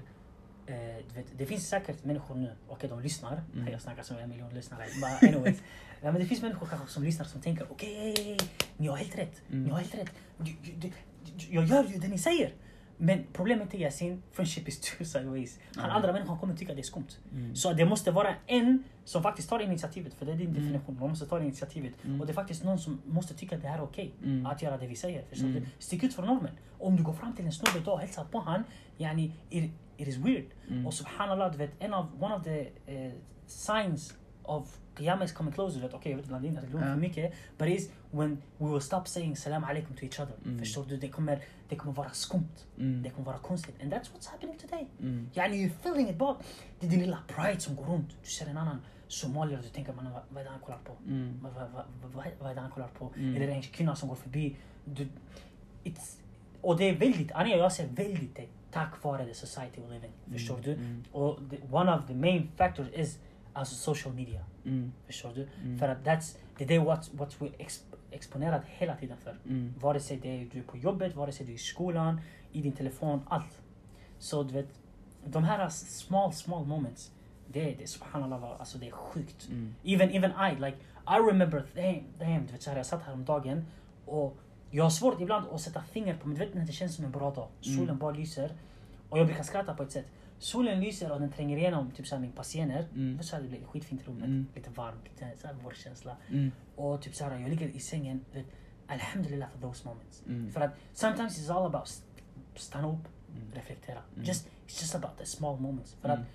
[0.66, 0.76] eh,
[1.08, 3.68] du vet, det finns säkert människor nu, okej de lyssnar, Mm.
[3.72, 5.58] jag snackar som en miljon lyssnare, but anyways.
[6.02, 8.36] ja, men det finns människor kanske som lyssnar som tänker, okej,
[8.76, 9.62] ni har helt rätt, Mm.
[9.64, 10.10] ni har helt rätt.
[10.38, 10.92] Du- du- du-
[11.36, 12.52] du- Jag gör ju det ni säger.
[13.00, 15.58] Men problemet är Yasin, friendship is two sideways.
[15.76, 15.96] Han Mm.
[15.96, 17.06] andra människan kommer tycka det är skumt.
[17.32, 17.56] Mm.
[17.56, 20.62] Så det måste vara en som faktiskt tar initiativet, för det är din Mm.
[20.62, 20.96] definition.
[21.00, 21.94] Man måste ta initiativet.
[22.04, 22.20] Mm.
[22.20, 24.14] Och det är faktiskt någon som måste tycka att det här är okej.
[24.24, 24.46] Mm.
[24.46, 25.24] Att göra det vi säger.
[25.28, 25.66] Förstår Mm.
[25.78, 26.52] Stick ut från normen.
[26.78, 28.64] Om du går fram till en snubbe idag och hälsar på han,
[28.98, 30.44] yani, it, it is weird.
[30.70, 30.86] Mm.
[30.86, 33.12] Och subhanallah, du vet, en av, one of the eh,
[33.46, 35.80] signs of Qiyamah is coming closer.
[35.80, 36.80] That okay, inte glömt Ja.
[36.80, 37.34] för mycket.
[37.58, 40.34] But is when we will stop saying salam alaikum to each other.
[40.44, 40.58] Mm.
[40.58, 40.96] Förstår du?
[40.96, 41.38] Det kommer,
[41.68, 42.66] det kommer vara skumt.
[42.78, 43.02] Mm.
[43.02, 43.82] Det kommer vara konstigt.
[43.82, 44.86] And that's what's happening today.
[45.00, 45.30] Mm.
[45.34, 46.36] Yani you're feeling it bara.
[46.80, 48.16] Det är din lilla pride som går runt.
[48.22, 50.96] Du ser en annan somalier och du tänker man, vad, är det han kollar på?
[51.06, 51.38] Mm.
[51.42, 53.12] Vad, vad, vad, vad, vad är det han kollar på?
[53.16, 53.36] Mm.
[53.36, 54.56] Eller en kvinna som går förbi.
[54.84, 55.08] Du,
[55.84, 56.20] it's,
[56.60, 60.06] och det är väldigt, Anja jag ser väldigt det tack vare the society we live
[60.06, 60.32] in.
[60.32, 60.78] Förstår du?
[61.12, 63.18] Och the, one of the main factors is
[63.58, 64.44] alltså social media.
[64.64, 64.92] Mm.
[65.06, 65.48] Förstår du?
[65.64, 65.78] Mm.
[65.78, 69.36] För att that's, det är det what, what we exp, exponerat hela tiden för.
[69.44, 69.74] Mm.
[69.80, 72.20] Vare sig det är du är på jobbet, vare sig du är i skolan,
[72.52, 73.60] i din telefon, allt.
[74.18, 74.68] Så du vet,
[75.24, 77.12] de här small, small moments,
[77.46, 79.48] det är det, subhanallah, alltså det är sjukt.
[79.48, 79.74] Mm.
[79.84, 83.12] Even, even I, like, I remember, damn, damn, du vet så här, jag satt här
[83.12, 83.66] om dagen
[84.04, 84.36] och
[84.70, 87.04] jag har svårt ibland att sätta finger på, men du vet när det känns som
[87.04, 87.48] en bra dag.
[87.60, 87.98] Solen Mm.
[87.98, 88.52] bara lyser
[89.08, 90.06] och jag brukar skratta på ett sätt.
[90.38, 92.86] Solen lyser och den tränger igenom typ såhär min persienner.
[92.94, 93.22] Mm.
[93.22, 94.46] Så här, det blir skitfint i rummet, Mm.
[94.54, 96.16] lite varmt, lite såhär vårkänsla.
[96.30, 96.50] Mm.
[96.76, 98.46] Och typ såhär, jag ligger i sängen, vet,
[98.86, 100.22] alhamdulillah for those moments.
[100.26, 100.52] Mm.
[100.52, 102.06] För att sometimes it's all about st-
[102.54, 103.52] stanna upp, Mm.
[103.54, 103.98] reflektera.
[104.14, 104.24] Mm.
[104.24, 105.96] Just, it's just about the small moments.
[106.00, 106.20] För Mm.
[106.20, 106.26] att,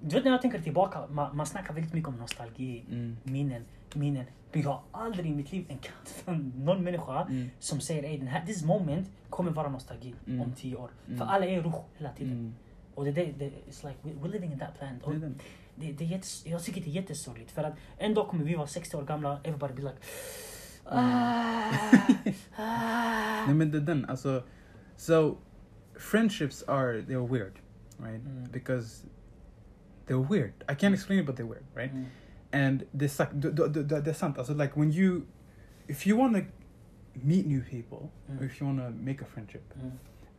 [0.00, 3.16] du vet när jag tänker tillbaka, man, man snackar väldigt mycket om nostalgi, Mm.
[3.22, 3.64] minnen,
[3.94, 4.24] minnen.
[4.52, 7.50] Men jag har aldrig i mitt liv encounterat någon människa Mm.
[7.58, 10.40] som säger här, this moment kommer vara nostalgi Mm.
[10.40, 10.90] om tio år.
[11.06, 11.18] Mm.
[11.18, 12.54] För alla är ruh hela tiden.
[12.90, 12.94] Mm.
[12.98, 15.02] Och det, det, det, it's like, we- we're living in that planet.
[15.02, 15.32] Och Det
[15.76, 18.54] det, det är jättes, jag tycker det är jättesorgligt för att en dag kommer vi
[18.54, 19.96] vara 60 år gamla, everybody be like
[20.84, 21.72] ah,
[22.56, 23.44] ah.
[23.46, 24.42] Nej men det är den, alltså.
[24.96, 25.36] So,
[25.98, 27.52] friendships are, they're weird,
[27.98, 28.20] right?
[28.26, 28.48] Mm.
[28.52, 29.06] Because
[30.06, 30.52] they're weird.
[30.68, 31.92] I can't explain it but they're weird, right?
[31.92, 32.06] Mm.
[32.52, 35.22] And det är, det är sant, alltså like when you,
[35.86, 36.42] if you want to
[37.14, 38.44] meet new people, or Mm.
[38.46, 39.90] if you want to make a friendship, Mm.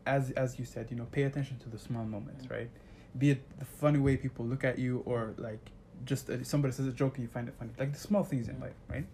[0.05, 2.51] As as you said, you know, pay attention to the small moments, Mm.
[2.51, 2.69] right?
[3.17, 5.71] Be it the funny way people look at you, or like
[6.05, 8.47] just uh, somebody says a joke and you find it funny, like the small things
[8.47, 8.61] in Mm.
[8.61, 9.05] life, right?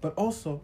[0.00, 0.60] But also,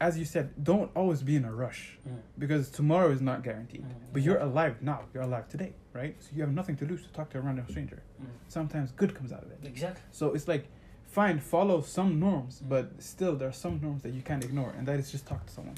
[0.00, 2.18] as you said, don't always be in a rush Mm.
[2.38, 3.84] because tomorrow is not guaranteed.
[4.12, 5.00] But you're alive now.
[5.12, 6.14] You're alive today, right?
[6.22, 8.02] So you have nothing to lose to talk to a random stranger.
[8.48, 9.58] Sometimes good comes out of it.
[9.64, 10.02] Exactly.
[10.12, 10.66] So it's like,
[11.06, 14.86] fine, follow some norms, but still there are some norms that you can't ignore, and
[14.88, 15.76] that is just talk to someone.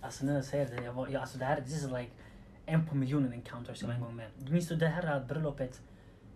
[0.00, 2.10] Alltså när jag säger det, jag var, jag, alltså det här, this is like
[2.66, 4.08] en på miljonen encounters jag var en Mm.
[4.08, 4.50] gång med.
[4.52, 5.80] Minns du det här bröllopet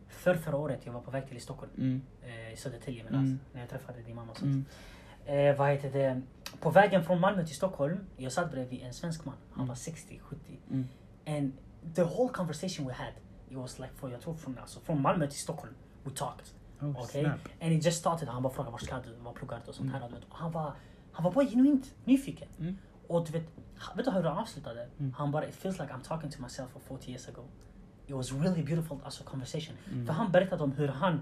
[0.09, 2.03] för förra året jag var på väg till Stockholm, Mm.
[2.23, 3.39] eh, i Södertälje men Mm.
[3.53, 4.69] när jag träffade din mamma och sånt.
[5.27, 5.51] Mm.
[5.51, 6.21] Eh, vad heter det?
[6.61, 9.35] På vägen från Malmö till Stockholm, jag satt bredvid en svensk man.
[9.51, 9.69] Han Mm.
[9.69, 10.59] var 60-70.
[10.71, 10.89] Mm.
[11.27, 11.53] And
[11.95, 13.13] the whole conversation we had,
[13.49, 16.47] it was like, för, jag tror från, alltså, från Malmö till Stockholm, we talked.
[16.81, 17.23] Oh, Okay?
[17.23, 17.39] snap.
[17.63, 19.93] And it just started, han bara frågade var ska du, vad pluggar du och sånt
[19.93, 19.99] här.
[20.07, 20.15] Mm.
[20.29, 20.73] Och Han, var,
[21.13, 22.49] han var bara genuint nyfiken.
[23.09, 23.17] Mm.
[23.17, 23.45] Och du vet,
[23.97, 24.89] vet du hur han avslutade?
[24.99, 25.13] Mm.
[25.17, 27.43] Han bara, it feels like I'm talking to myself of 40 years ago.
[28.07, 29.77] It was really beautiful alltså, conversation.
[29.93, 30.07] Mm.
[30.07, 31.21] För han berättade om hur han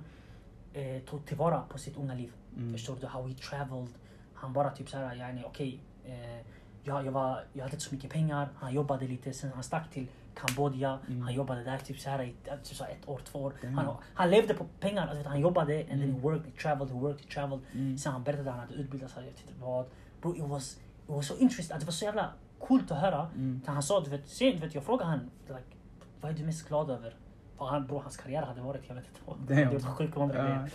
[0.73, 2.33] eh, tog tillvara på sitt unga liv.
[2.57, 2.73] Mm.
[2.73, 3.07] Förstår du?
[3.07, 3.89] How he traveled.
[4.35, 5.81] Han bara typ såhär, yani okej.
[6.05, 6.41] eh,
[6.85, 8.49] jag, jag, var, jag hade inte så mycket pengar.
[8.57, 10.99] Han jobbade lite, sen han stack till Kambodja.
[11.09, 11.23] Mm.
[11.23, 13.53] Han jobbade där typ såhär i typ så ett år, två år.
[13.63, 13.79] Damn.
[13.79, 15.07] Han, han levde på pengar.
[15.09, 16.21] Alltså, han jobbade and then he Mm.
[16.21, 17.61] worked, he traveled, he worked, he traveled.
[17.73, 17.99] Mm.
[17.99, 19.87] Sen han berättade att han hade utbildat sig, jag vet inte vad.
[20.23, 20.79] Bro, it was,
[21.17, 21.75] was so interesting.
[21.75, 23.27] Att det var så jävla coolt att höra.
[23.35, 23.61] Mm.
[23.67, 25.77] Han sa, du vet, sen, du vet, jag frågade han, like,
[26.21, 27.17] vad är du mest glad över?
[27.59, 29.39] För han, bro, hans karriär hade varit, jag vet inte vad.
[29.47, 30.71] Det var sjukt många grejer.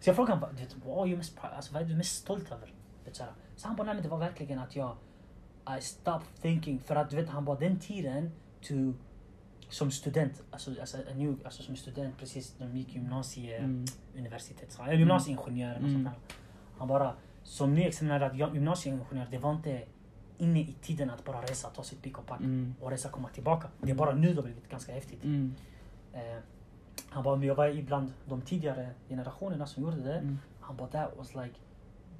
[0.00, 2.52] Så jag frågade honom, du vet, vad är, mest, alltså, vad är du mest stolt
[2.52, 2.72] över?
[3.04, 3.32] Vet, så, här.
[3.56, 4.96] så han bara, nej men det var verkligen att jag,
[5.78, 6.78] I stopped thinking.
[6.80, 8.32] För att du vet, han bara den tiden,
[8.62, 8.74] to,
[9.68, 13.84] som student, alltså, alltså, new, alltså som student precis när de gick gymnasie, Mm.
[14.16, 15.92] universitet, så, här, gymnasieingenjör och Mm.
[15.92, 16.36] sånt där.
[16.78, 17.14] Han bara,
[17.44, 19.82] som nyexaminerad gymnasieingenjör, det var inte
[20.38, 22.74] inne i tiden att bara resa, ta sitt pick och pack Mm.
[22.80, 23.68] och resa komma tillbaka.
[23.80, 25.24] Det är bara nu det har blivit ganska häftigt.
[25.24, 25.54] Mm.
[26.12, 26.20] Eh,
[27.10, 30.14] han bara, men jag var ibland de tidigare generationerna som gjorde det.
[30.18, 30.38] Mm.
[30.60, 31.54] Han bara, that was like,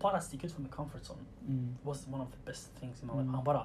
[0.01, 1.21] bara stick ut från min comfort zone.
[1.49, 1.77] Mm.
[1.83, 3.25] was one of the best things in my Mm.
[3.27, 3.35] life.
[3.37, 3.63] Han bara,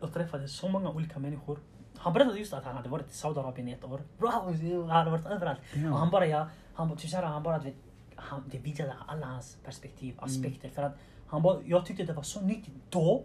[0.00, 1.58] jag träffade så många olika människor.
[1.96, 4.00] Han berättade just att han hade varit i Saudiarabien i ett år.
[4.18, 5.58] Bro, han hade varit överallt.
[5.74, 5.92] Damn.
[5.92, 7.76] Och han bara, ja, han bara, typ såhär, han bara, du vet,
[8.22, 10.68] han, det vidgade alla hans perspektiv, aspekter.
[10.68, 10.96] För att
[11.26, 13.24] han bara, jag tyckte det var så nyttigt då,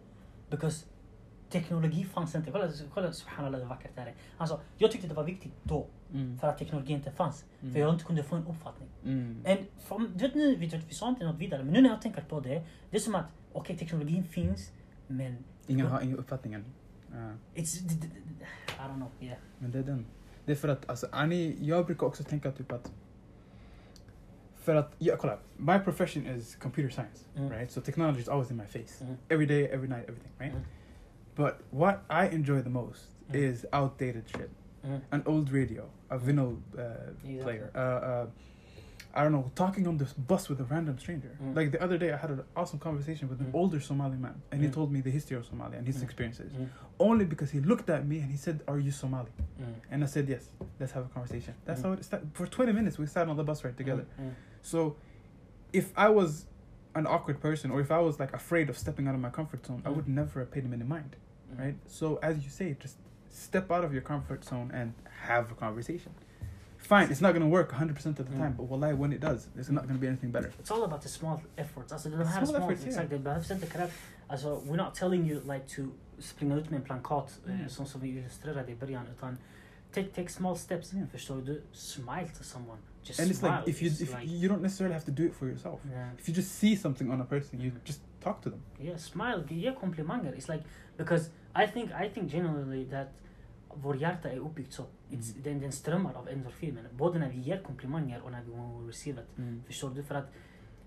[0.50, 0.86] because
[1.50, 2.52] teknologi fanns inte.
[2.52, 4.16] Kolla, kolla subhanallah hur vackert det här är.
[4.38, 6.40] Alltså, jag tyckte det var viktigt då, Mm.
[6.40, 7.46] för att teknologi inte fanns.
[7.62, 7.74] Mm.
[7.74, 8.90] För jag inte kunde få en uppfattning.
[9.06, 9.44] Mm.
[9.46, 12.02] And from, du vet nu, vi, vi sa inte något vidare, men nu när jag
[12.02, 14.72] tänker på det, det är som att, okej teknologin finns,
[15.08, 15.38] men
[15.68, 16.66] Ingen har ingen uppfattning än.
[17.12, 17.32] Ja.
[17.56, 19.38] it's, I don't know, yeah.
[19.60, 20.06] Men det är den.
[20.46, 22.92] Det är för att, alltså, Ani, jag brukar också tänka typ att
[24.68, 27.50] för att, ja kolla, my profession is computer science, Mm.
[27.50, 27.72] right?
[27.72, 29.04] So technology is always in my face.
[29.06, 29.16] Mm.
[29.30, 30.54] Every day, every night, everything, right?
[30.54, 30.62] Mm.
[31.36, 33.36] But what I enjoy the most Mm.
[33.36, 34.50] is outdated shit.
[34.84, 35.02] Mm.
[35.12, 37.44] An old radio, a vinyl uh, Exactly.
[37.44, 37.70] player.
[37.76, 38.28] Uh, uh,
[39.20, 41.32] I don't know, talking on the bus with a random stranger.
[41.42, 41.56] Mm.
[41.58, 43.56] Like the other day, I had an awesome conversation with an Mm.
[43.60, 44.74] older Somali man, and he Mm.
[44.74, 46.04] told me the history of Somalia and his Mm.
[46.08, 46.52] experiences.
[46.54, 46.68] Mm.
[47.00, 49.74] Only because he looked at me and he said, "Are you Somali?" Mm.
[49.92, 50.44] And I said, "Yes."
[50.80, 51.54] Let's have a conversation.
[51.66, 51.86] That's Mm.
[51.86, 52.30] how it started.
[52.34, 54.06] For twenty minutes, we sat on the bus ride together.
[54.62, 54.96] So,
[55.74, 56.46] if I was
[56.96, 59.66] an awkward person, or if I was like afraid of stepping out of my comfort
[59.66, 59.96] zone, I Mm.
[59.96, 61.16] would never have paid him any mind,
[61.52, 61.60] Mm.
[61.60, 61.76] right?
[61.88, 62.98] So, as you say, just
[63.30, 64.94] step out of your comfort zone and
[65.28, 66.12] have a conversation.
[66.78, 68.40] Fine, it's not gonna work 100% of the Mm.
[68.40, 70.52] time, but wallahi, when it does, there's not gonna be anything better.
[70.60, 72.04] It's all about the small efforts.
[72.04, 73.90] De här Small small, efforts, exakt, det behövs inte kräva.
[74.28, 75.82] Alltså we're not telling you like to
[76.20, 77.70] springa ut med en plankat eh, Mm.
[77.70, 79.38] som, som vi illustrerade i början utan
[79.94, 80.94] take, take small steps.
[80.94, 81.08] Yeah.
[81.08, 81.62] Förstår du?
[81.72, 82.80] Smile to someone.
[83.08, 83.60] Just and it's smile.
[83.60, 85.80] like if you if like, you don't necessarily have to do it for yourself.
[85.92, 86.14] yeah.
[86.20, 87.80] If you just see something on a person, you Mm.
[87.86, 88.60] just talk to them.
[88.82, 90.34] Yeah, smile, ge komplimanger.
[90.36, 90.64] It's like,
[90.98, 93.08] because I think, I think generally that
[93.74, 94.84] vår hjärta är uppbyggt så.
[95.12, 95.44] It's, Mm.
[95.44, 96.84] den, den strömmar av endorfiner.
[96.98, 99.66] Både när vi ger komplimanger och när vi receive it.
[99.68, 100.04] Förstår du?
[100.04, 100.32] För att,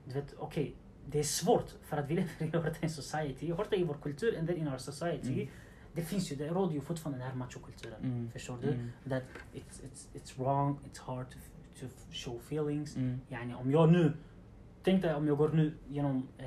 [0.04, 0.74] du vet, okej,
[1.06, 4.48] det är svårt för att vi lever i en society, Horta i vår kultur and
[4.48, 5.32] then in our society.
[5.42, 5.48] Mm.
[5.94, 8.02] Det finns ju, det råder ju fortfarande den här machokulturen.
[8.02, 8.30] Mm.
[8.30, 8.68] Förstår du?
[8.72, 8.90] Mm.
[9.08, 9.22] That
[9.54, 11.36] it's, it's, it's wrong, it's hard to,
[11.80, 12.96] to show feelings.
[12.96, 13.20] Mm.
[13.28, 14.12] Yani om jag nu,
[14.82, 16.46] tänk dig om jag går nu genom, eh,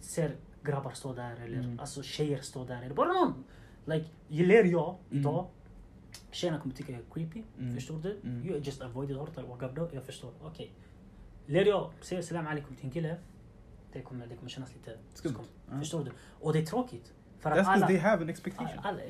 [0.00, 1.80] ser grabbar stå där eller Mm.
[1.80, 3.44] alltså tjejer stå där eller bara någon.
[3.84, 5.20] Like, ler jag Mm.
[5.20, 5.46] idag,
[6.30, 7.42] tjejerna kommer tycka jag är creepy.
[7.58, 7.74] Mm.
[7.74, 8.20] Förstår du?
[8.24, 8.46] Mm.
[8.48, 10.30] You just avoided horta och Jag förstår.
[10.42, 10.70] Okej.
[11.46, 13.16] Ler jag, säger salam alaikum till en kille,
[13.92, 15.34] det kommer, det kommer kännas lite Skumt.
[15.78, 16.10] Förstår du?
[16.40, 17.12] Och det är tråkigt.
[17.40, 17.86] För att That's alla...
[17.86, 18.78] they have an expectation.
[18.82, 19.00] alla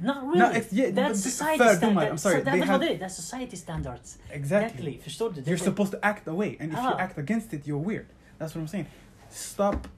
[0.00, 0.38] not really.
[0.38, 2.10] No, it's- yeah, That's society standards.
[2.10, 3.00] I'm sorry, So, they that's have- it.
[3.00, 4.18] That's society standards.
[4.30, 5.00] Exactly.
[5.04, 6.96] Det- You're supposed to act away, and if you Ah.
[6.98, 8.06] act against it, you're weird.
[8.38, 8.86] That's what I'm saying.
[9.30, 9.88] Stop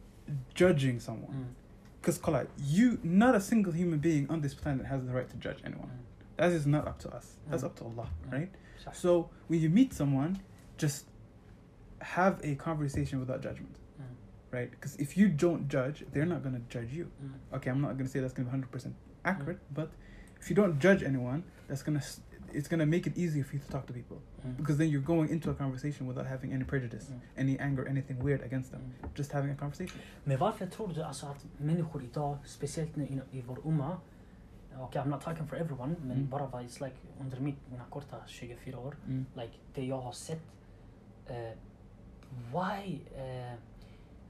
[0.55, 1.33] judging someone.
[1.33, 1.55] Mm,
[2.01, 5.37] Because, Kola, you, not a single human being on this planet has the right to
[5.39, 5.89] judge anyone.
[5.89, 7.37] mm, That is not up to us.
[7.49, 7.67] That's Mm.
[7.67, 8.33] up to Allah, Mm.
[8.33, 8.51] right?
[8.93, 10.41] So when you meet someone,
[10.77, 11.07] just
[12.01, 14.05] have a conversation without judgment, Mm,
[14.51, 14.71] right?
[14.71, 17.11] Because if you don't judge, they're not gonna judge you.
[17.23, 19.89] mm, Okay, I'm not gonna say that's gonna be 100% accurate, but
[20.41, 22.01] if you don't judge anyone, that's gonna
[22.53, 24.17] it's gonna make it easier for you to talk to people
[24.57, 28.43] because then you're going into a conversation without having any prejudice, any anger, anything weird
[28.43, 28.81] against them.
[29.17, 30.01] Just having a conversation.
[30.25, 33.97] Men varför tror du alltså att människor idag, speciellt nu i, vår umma,
[34.79, 36.29] och I'm not talking for everyone, men Mm.
[36.31, 39.25] bara vad it's like under mitt, mina korta 24 år, Mm.
[39.37, 40.43] like det jag har sett,
[41.27, 41.53] eh,
[42.53, 43.55] why eh,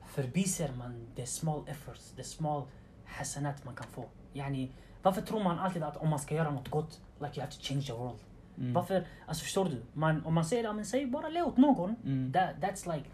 [0.07, 2.63] förbiser man the small efforts, the small
[3.05, 4.05] hasanat man kan få?
[4.33, 4.71] Yani,
[5.05, 7.59] varför tror man alltid att om man ska göra något gott, like you have to
[7.61, 8.19] change the world?
[8.59, 8.73] Mm.
[8.73, 9.83] Varför, alltså förstår du?
[9.93, 12.33] Man, om man säger, ja men säg bara le åt någon, Mm.
[12.33, 13.09] that, that's like,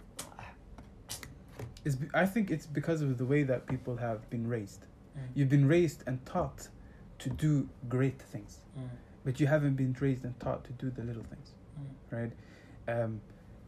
[1.85, 4.81] It's be- I think it's because of the way that people have been raised.
[5.17, 6.69] mm, You've been raised and taught
[7.19, 8.89] to do great things, mm,
[9.25, 12.33] but you haven't been raised and taught to do the little things, mm, right?
[12.89, 13.21] Um,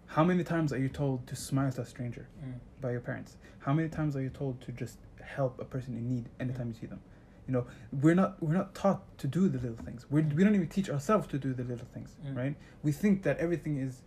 [0.07, 3.37] how many times are you told to smile at a stranger mm, by your parents?
[3.61, 4.99] How many times are you told to just
[5.37, 7.01] help a person in need anytime you see them?
[7.47, 10.07] You know, we're not we're not taught to do the little things.
[10.11, 12.37] We're, we don't even teach ourselves to do the little things, Mm.
[12.37, 12.55] right?
[12.83, 14.03] We think that everything is,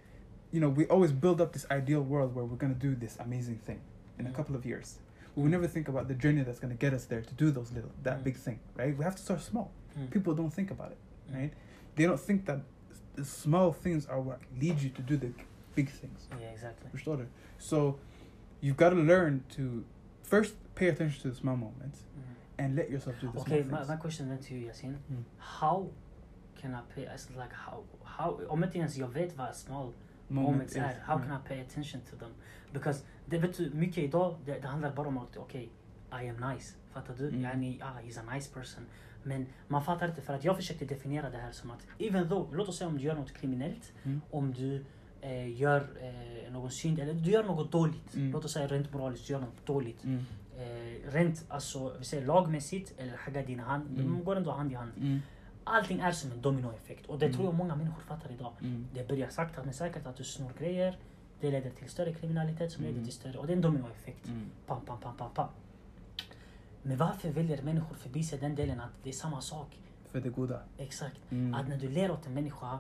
[0.52, 3.58] you know, we always build up this ideal world where we're gonna do this amazing
[3.58, 3.82] thing
[4.18, 4.36] in a Mm.
[4.36, 5.00] couple of years.
[5.36, 7.92] We never think about the journey that's gonna get us there to do those little
[8.04, 8.24] that Mm.
[8.24, 8.98] big thing, right?
[8.98, 9.72] We have to start small.
[10.00, 10.98] mm, People don't think about it,
[11.30, 11.36] mm.
[11.36, 11.54] right?
[11.96, 12.62] They don't think that
[13.16, 15.32] the small things are what lead you to do the
[15.76, 16.28] big things.
[16.40, 16.90] Yeah, exactly.
[17.58, 18.00] So
[18.62, 19.84] you've got to learn to
[20.24, 22.22] first pay attention to the small moments Mm.
[22.58, 23.90] And let yourself do the Okay, my, things.
[23.90, 24.98] my question then to you Yasin.
[25.10, 25.24] Mm.
[25.38, 25.88] How
[26.62, 29.94] can I pay, it's like how, how, om inte ens jag vet vad small
[30.28, 31.28] moments is, är, how right.
[31.30, 32.32] can I pay attention to them?
[32.74, 35.70] Because det vet du, mycket idag, det, det handlar bara om att okej,
[36.24, 36.76] I am nice.
[36.94, 37.28] Fattar du?
[37.30, 37.42] Mm.
[37.42, 38.84] Yani, ah, he's a nice person.
[39.24, 42.56] Men man fattar inte, för att jag försökte definiera det här som att, even though,
[42.56, 44.22] låt oss säga om du gör något kriminellt, Mm.
[44.32, 44.86] om du
[45.22, 48.32] eh, gör eh, någon synd, eller du gör något dåligt, Mm.
[48.32, 50.04] låt oss säga rent moraliskt, du gör något dåligt.
[50.04, 50.26] Mm.
[50.58, 54.04] Eh, rent, alltså, vi säger lagmässigt, eller hagga dina hand, Mm.
[54.14, 54.92] de går ändå hand i hand.
[54.98, 55.20] Mm.
[55.64, 57.36] Allting är som en dominoeffekt och det Mm.
[57.36, 58.54] tror jag många människor fattar idag.
[58.62, 58.88] Mm.
[58.94, 60.98] Det börjar sakta men säkert att du snor grejer,
[61.40, 63.06] det leder till större kriminalitet som leder Mm.
[63.06, 64.28] till större, och det är en dominoeffekt.
[64.28, 64.50] Mm.
[64.68, 65.48] Pam, pam, pam, pam, pam.
[66.82, 69.80] Men varför väljer människor förbi sig den delen att det är samma sak?
[70.12, 70.62] För det goda.
[70.78, 71.32] Exakt.
[71.32, 71.54] Mm.
[71.54, 72.80] Att när du ler åt en människa,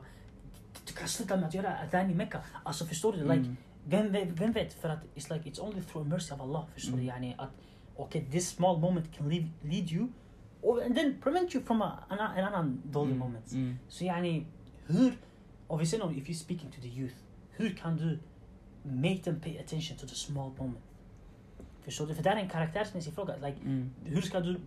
[0.87, 2.41] du kan sluta med att göra adhan i Mecka.
[2.63, 3.17] Alltså förstår du?
[3.21, 3.57] Like, Mm.
[3.85, 4.73] Vem, vem, vem vet?
[4.73, 6.65] För att it's like it's only through mercy of Allah.
[6.73, 7.03] Förstår du?
[7.03, 7.07] Mm.
[7.07, 7.49] Yani att
[7.95, 10.07] okay, this small moment can lead, lead you
[10.61, 13.19] or, and then prevent you from a, an, en annan dålig Mm.
[13.19, 13.51] moment.
[13.53, 13.77] Mm.
[13.89, 14.45] Så yani,
[14.87, 15.17] hur,
[15.67, 17.15] och vi säger if you're speaking to the youth,
[17.51, 18.19] hur kan du
[18.83, 20.83] make them pay attention to the small moment?
[21.83, 22.15] Förstår du?
[22.15, 23.35] För det är en karaktärsmässig fråga.
[23.35, 23.91] Like, Mm.
[24.05, 24.59] hur ska du,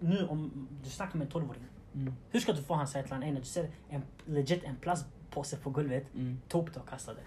[0.00, 1.62] nu om du snackar med en 12-åring,
[1.94, 2.14] Mm.
[2.30, 4.76] hur ska du få han säga till honom, "Ey, när du ser en legit en
[4.76, 6.40] plastpåse på golvet, Mm.
[6.48, 7.20] ta upp det och kasta det.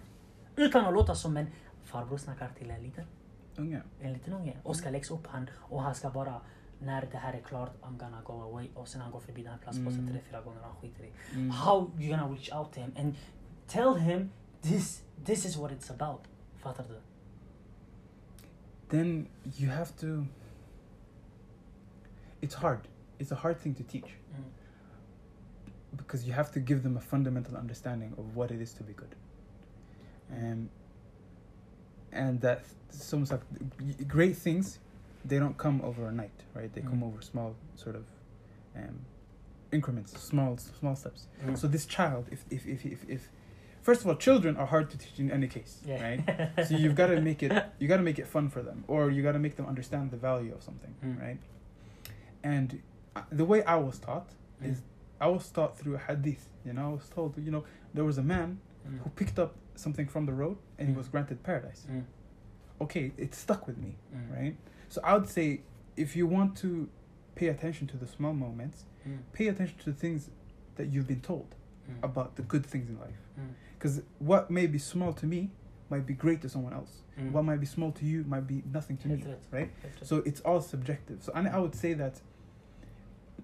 [0.60, 1.48] Utan att låta som en
[1.84, 3.06] farbror snackar till en liten,
[3.56, 3.82] Unga.
[4.00, 6.42] en liten unge och ska läxa upp han och han ska bara
[6.82, 9.52] när det här är klart, I'm gonna go away och sen han går förbi den
[9.52, 10.12] här plastpåsen Mm.
[10.12, 11.12] tre, fyra gånger och han skiter i.
[11.34, 11.50] Mm.
[11.50, 13.16] How you gonna reach out to him and
[13.68, 14.30] tell him
[14.62, 16.22] this, this is what it's about.
[16.58, 17.00] Fattar du?
[18.90, 20.26] Then you have to.
[22.42, 22.80] It's hard.
[23.18, 24.44] It's a hard thing to teach Mm.
[25.92, 28.94] because you have to give them a fundamental understanding of what it is to be
[28.94, 29.16] good.
[30.32, 30.70] Um,
[32.12, 33.42] and that it's almost like
[34.08, 34.80] great things,
[35.26, 36.74] they don't come overnight, right?
[36.74, 37.08] They come Mm.
[37.08, 38.06] over small sort of
[38.76, 39.00] um,
[39.72, 41.28] increments, small small steps.
[41.46, 41.58] Mm.
[41.58, 43.32] So this child, if if, if if if
[43.82, 46.02] first of all, children are hard to teach in any case, Yeah.
[46.02, 46.66] right?
[46.68, 49.12] so you've got to make it you got to make it fun for them, or
[49.12, 51.20] you got to make them understand the value of something, Mm.
[51.22, 51.40] right?
[52.44, 52.82] And
[53.16, 54.30] uh, the way I was taught
[54.64, 54.72] Mm.
[54.72, 54.82] is
[55.22, 56.48] I was taught through a hadith.
[56.66, 57.64] You know, I was told, you know,
[57.94, 59.00] there was a man Mm.
[59.04, 60.98] who picked up something from the road and he Mm.
[60.98, 61.88] was granted paradise.
[61.90, 62.04] Mm.
[62.82, 64.32] Okay, it stuck with me, Mm.
[64.36, 64.58] right?
[64.90, 65.62] So I would say
[65.98, 66.90] if you want to
[67.36, 69.20] pay attention to the small moments, Mm.
[69.34, 70.30] pay attention to the things
[70.76, 71.56] that you've been told
[71.90, 72.04] Mm.
[72.04, 73.22] about the good things in life.
[73.40, 73.54] Mm.
[73.78, 75.52] Because what may be small to me
[75.90, 77.04] might be great to someone else.
[77.18, 77.32] Mm.
[77.32, 79.52] What might be small to you might be nothing to me, Helt rätt.
[79.52, 79.72] right?
[80.04, 81.24] So it's all subjective.
[81.24, 82.22] So and I would say that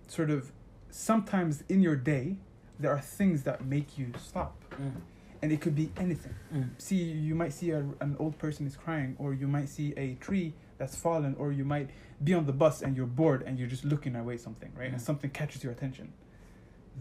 [0.07, 0.51] sort of
[0.89, 2.38] sometimes in your day
[2.79, 4.63] there are things that make you stop.
[4.71, 5.01] Mm.
[5.41, 6.33] And it could be anything.
[6.53, 6.69] Mm.
[6.77, 10.15] See you might see a, an old person is crying or you might see a
[10.15, 11.89] tree that's fallen or you might
[12.23, 14.88] be on the bus and you're bored and you're just looking away something, right?
[14.91, 15.01] And Mm.
[15.01, 16.13] something catches your attention.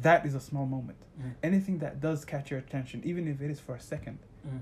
[0.03, 0.99] That is a small moment.
[1.21, 1.35] Mm.
[1.43, 4.61] Anything that does catch your attention, even if it is for a second, Mm.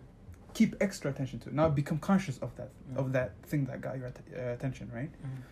[0.55, 1.55] keep extra attention to it.
[1.55, 2.97] Now become conscious of that Mm.
[2.99, 5.11] of that thing that got your att- uh, attention, right?
[5.11, 5.43] Mm.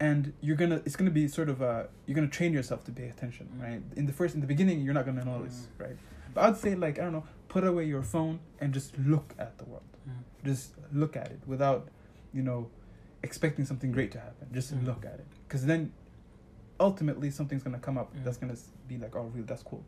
[0.00, 3.06] and you're gonna it's gonna be sort of a you're gonna train yourself to pay
[3.08, 5.96] attention right in the first in the beginning you're not gonna notice right
[6.34, 9.58] but i'd say like i don't know put away your phone and just look at
[9.58, 10.12] the world Mm.
[10.44, 11.82] just look at it without
[12.32, 12.66] you know
[13.22, 14.84] expecting something great to happen just Mm.
[14.86, 15.92] look at it because then
[16.80, 18.24] ultimately something's gonna come up Mm.
[18.24, 18.56] that's gonna
[18.88, 19.80] be like oh really that's cool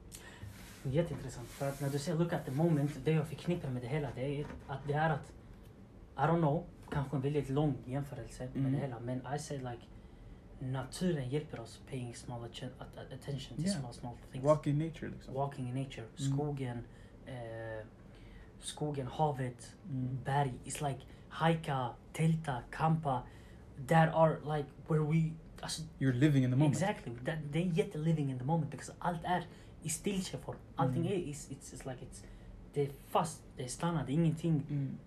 [0.84, 1.48] Jätteintressant.
[1.48, 4.08] För att när du säger look at the moment, det jag förknippar med det hela
[4.14, 5.32] det är att det är att,
[6.16, 9.82] I don't know, kanske en väldigt lång jämförelse med det hela, men I say like
[10.60, 13.80] naturen hjälper oss paying small atten- att- att- attention to Yeah.
[13.80, 14.44] small small things.
[14.44, 15.34] walk in nature liksom.
[15.34, 16.32] Walking in nature, Mm.
[16.36, 16.78] skogen,
[18.60, 20.18] skogen, havet, Mm.
[20.24, 20.52] berg.
[20.64, 23.22] It's like hajka, tälta, campa.
[23.88, 27.12] That are like where we, alltså you're living in the moment Exactly.
[27.24, 29.46] That they get living in the moment because allt är
[29.82, 30.56] i stillkeform.
[30.76, 31.12] Allting Mm.
[31.12, 32.24] är is, it's, it's like it's,
[32.74, 34.62] det är fast, det är stannat, det är ingenting.
[34.70, 34.98] mm.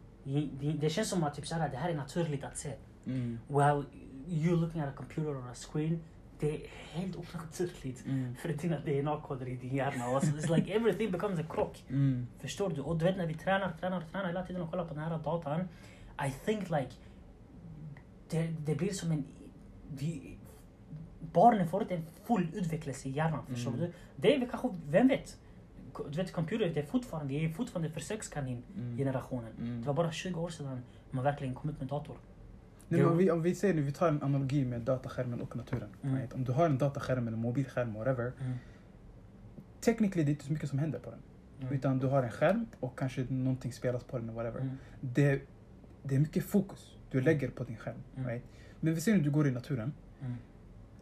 [0.60, 2.74] Det, det, känns som att typ såhär, det här är naturligt att se.
[3.06, 3.40] Mm.
[3.48, 3.84] While
[4.28, 6.00] you looking at a computer or a screen,
[6.40, 6.62] det är
[6.92, 8.06] helt onaturligt.
[8.06, 8.36] Mm.
[8.36, 10.10] För dina DNA-koder i din hjärna.
[10.10, 11.84] Och så, it's like everything becomes a krock.
[11.90, 12.28] Mm.
[12.40, 12.82] Förstår du?
[12.82, 15.18] Och du vet när vi tränar, tränar, tränar hela tiden och kollar på den här
[15.18, 15.68] datan.
[16.28, 16.92] I think like
[18.30, 19.24] det, det blir som en...
[19.98, 20.38] Vi,
[21.34, 23.46] barnen får inte en full utvecklelse i hjärnan.
[23.46, 23.82] Förstår Mm.
[23.82, 23.94] du?
[24.16, 25.38] Det är kanske, vem vet?
[26.10, 28.98] Du vet computer, det är fortfarande, vi är fortfarande försökskanin Mm.
[29.60, 29.82] Mm.
[29.82, 30.82] Det var bara 20 år sedan
[31.12, 32.16] man verkligen kom ut med dator.
[32.90, 35.56] Nej, men om, vi, om vi säger nu, vi tar en analogi med dataskärmen och
[35.56, 35.90] naturen.
[36.02, 36.16] Mm.
[36.16, 36.34] Right?
[36.34, 38.32] Om du har en dataskärm eller mobilskärm, whatever.
[39.82, 41.20] Technically det är inte så mycket som händer på den.
[41.62, 41.74] Mm.
[41.74, 44.60] Utan du har en skärm och kanske någonting spelas på den, whatever.
[44.60, 44.78] Mm.
[45.02, 45.42] Det,
[46.04, 47.96] det är mycket fokus du lägger på din skärm.
[48.16, 48.30] Mm.
[48.30, 48.44] Right?
[48.80, 50.34] Men vi ser när du går i naturen, Mm.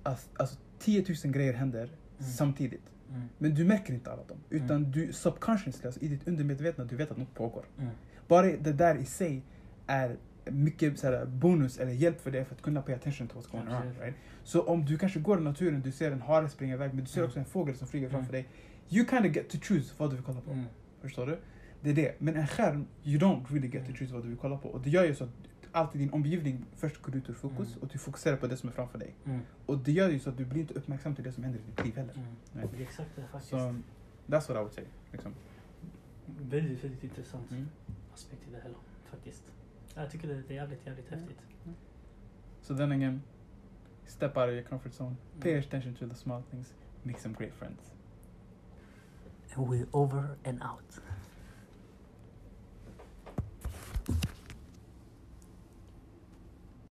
[0.04, 1.84] att alltså 10 000 grejer händer
[2.20, 2.32] Mm.
[2.32, 2.84] samtidigt.
[3.10, 3.22] Mm.
[3.38, 4.38] Men du märker inte alla dem.
[4.50, 7.66] Utan du subconsciously, alltså i ditt undermedvetna, du vet att något pågår.
[7.78, 7.90] Mm.
[8.28, 9.44] Bara det där i sig
[9.88, 10.18] är
[10.52, 13.52] mycket så här, bonus eller hjälp för dig för att kunna pay attention to what's
[13.52, 13.98] going Absolut.
[13.98, 14.04] on.
[14.04, 14.16] Right?
[14.43, 17.10] Så om du kanske går i naturen, du ser en hare springa iväg men du
[17.10, 17.28] ser Mm.
[17.28, 18.43] också en fågel som flyger framför Mm.
[18.43, 18.52] dig.
[18.98, 20.52] You kind of get to choose vad du vill kolla på.
[20.52, 20.66] Mm.
[21.02, 21.39] Förstår du?
[21.82, 22.16] Det är det.
[22.20, 23.95] Men en skärm, you don't really get to Mm.
[23.98, 24.70] choose vad du vill kolla på.
[24.70, 25.30] Och det gör ju så att
[25.72, 27.80] alltid din omgivning först går ut ur fokus Mm.
[27.82, 29.16] och du fokuserar på det som är framför dig.
[29.26, 29.39] Mm.
[29.66, 31.64] Och det gör ju så att du blir inte uppmärksam till det som händer i
[31.76, 32.14] ditt liv heller.
[32.14, 32.26] Mm.
[32.54, 32.66] Nej.
[32.72, 33.50] Det är exakt det faktiskt.
[33.50, 33.58] Så
[34.28, 34.84] that's what I would say.
[35.12, 35.34] Liksom.
[36.26, 37.68] Väldigt, väldigt intressant Mm.
[38.14, 38.76] aspekt i det hela
[39.12, 39.43] faktiskt.
[39.98, 41.39] jag tycker det är jävligt, jävligt häftigt.
[42.62, 43.22] Så den again,
[44.06, 45.16] step out of your comfort zone.
[45.34, 45.41] Mm.
[45.41, 46.74] Pay attention to the small things.
[47.04, 47.91] Make some great friends.
[49.56, 51.02] And we're over and out.